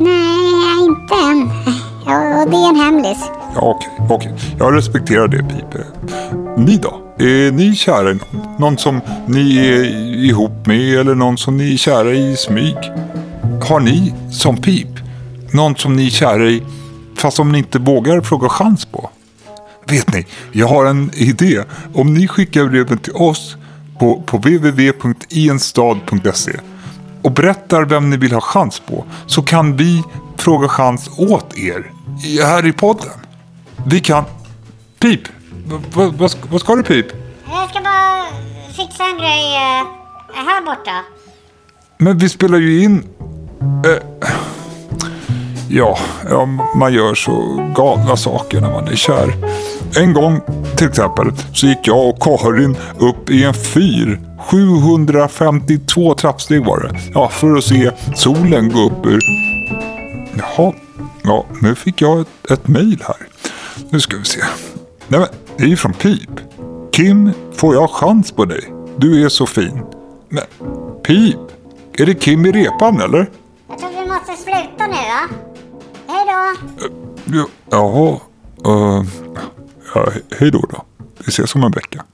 Nej, 0.00 0.84
inte 0.86 1.14
än. 1.14 1.50
Ja, 2.06 2.42
och 2.42 2.50
det 2.50 2.56
är 2.56 2.68
en 2.68 2.76
hemlis. 2.76 3.30
Ja, 3.54 3.60
okej, 3.60 3.90
okej. 4.10 4.34
Jag 4.58 4.76
respekterar 4.76 5.28
det, 5.28 5.38
Pip. 5.38 5.80
Ni 6.56 6.76
då? 6.76 7.02
Är 7.18 7.52
ni 7.52 7.74
kära 7.74 8.10
i 8.10 8.14
någon? 8.14 8.56
Någon 8.58 8.78
som 8.78 9.00
ni 9.26 9.58
är 9.58 9.84
ihop 10.24 10.66
med 10.66 10.98
eller 10.98 11.14
någon 11.14 11.38
som 11.38 11.56
ni 11.56 11.72
är 11.72 11.76
kära 11.76 12.12
i 12.12 12.32
i 12.32 12.36
smyg? 12.36 12.76
Har 13.68 13.80
ni, 13.80 14.14
som 14.30 14.56
Pip, 14.56 14.88
någon 15.50 15.76
som 15.76 15.96
ni 15.96 16.06
är 16.06 16.10
kära 16.10 16.50
i 16.50 16.62
fast 17.16 17.36
som 17.36 17.52
ni 17.52 17.58
inte 17.58 17.78
vågar 17.78 18.20
fråga 18.20 18.48
chans 18.48 18.84
på? 18.84 19.10
Vet 19.88 20.12
ni, 20.12 20.26
jag 20.52 20.66
har 20.68 20.86
en 20.86 21.10
idé. 21.14 21.62
Om 21.94 22.14
ni 22.14 22.28
skickar 22.28 22.64
breven 22.64 22.98
till 22.98 23.12
oss 23.16 23.56
på, 23.98 24.22
på 24.26 24.36
www.enstad.se 24.36 26.52
och 27.22 27.32
berättar 27.32 27.84
vem 27.84 28.10
ni 28.10 28.16
vill 28.16 28.32
ha 28.32 28.40
chans 28.40 28.80
på 28.80 29.04
så 29.26 29.42
kan 29.42 29.76
vi 29.76 30.02
fråga 30.36 30.68
chans 30.68 31.10
åt 31.18 31.58
er 31.58 31.90
här 32.42 32.66
i 32.66 32.72
podden. 32.72 33.12
Vi 33.86 34.00
kan... 34.00 34.24
Pip! 34.98 35.20
Vad, 35.66 35.80
vad, 35.94 36.12
vad, 36.50 36.60
ska- 36.60 36.76
du 36.76 36.82
Pip? 36.82 37.06
Jag 37.50 37.70
ska 37.70 37.80
bara 37.80 38.24
fixa 38.76 39.04
en 39.04 39.18
grej 39.18 39.54
eh, 39.54 39.84
här 40.46 40.64
borta. 40.64 41.02
Men 41.98 42.18
vi 42.18 42.28
spelar 42.28 42.58
ju 42.58 42.82
in... 42.82 43.04
Eh, 43.86 43.98
ja, 45.68 45.98
ja, 46.30 46.46
man 46.76 46.92
gör 46.92 47.14
så 47.14 47.62
galna 47.76 48.16
saker 48.16 48.60
när 48.60 48.70
man 48.70 48.88
är 48.88 48.96
kär. 48.96 49.32
En 49.94 50.14
gång 50.14 50.40
till 50.76 50.88
exempel 50.88 51.32
så 51.54 51.66
gick 51.66 51.78
jag 51.82 52.08
och 52.08 52.22
Karin 52.22 52.76
upp 52.98 53.30
i 53.30 53.44
en 53.44 53.54
fyr. 53.54 54.20
752 54.38 56.14
trappsteg 56.14 56.64
var 56.64 56.80
det. 56.80 57.00
Ja, 57.14 57.28
för 57.28 57.56
att 57.56 57.64
se 57.64 57.90
solen 58.16 58.72
gå 58.72 58.80
upp 58.80 59.06
ur... 59.06 59.20
Jaha, 60.38 60.72
ja, 61.22 61.46
nu 61.62 61.74
fick 61.74 62.02
jag 62.02 62.20
ett, 62.20 62.50
ett 62.50 62.68
mejl 62.68 63.02
här. 63.06 63.16
Nu 63.90 64.00
ska 64.00 64.16
vi 64.16 64.24
se. 64.24 64.40
Nej 65.08 65.20
men, 65.20 65.28
det 65.56 65.64
är 65.64 65.68
ju 65.68 65.76
från 65.76 65.92
Pip. 65.92 66.30
Kim, 66.92 67.32
får 67.56 67.74
jag 67.74 67.90
chans 67.90 68.32
på 68.32 68.44
dig? 68.44 68.72
Du 68.96 69.24
är 69.24 69.28
så 69.28 69.46
fin. 69.46 69.82
Men, 70.28 70.44
Pip, 71.02 71.36
är 71.98 72.06
det 72.06 72.14
Kim 72.14 72.46
i 72.46 72.52
repan 72.52 73.00
eller? 73.00 73.30
Jag 73.68 73.78
tror 73.78 73.90
vi 73.90 74.08
måste 74.08 74.42
sluta 74.42 74.86
nu 74.86 74.92
va? 74.92 75.28
Hej 76.08 76.26
då! 76.26 76.68
Ja, 77.36 77.46
Jaha, 77.70 78.20
uh, 78.66 79.04
ja, 79.96 80.12
hej 80.38 80.50
då 80.50 80.64
då. 80.70 80.84
Vi 81.18 81.28
ses 81.28 81.54
om 81.54 81.64
en 81.64 81.70
vecka. 81.70 82.04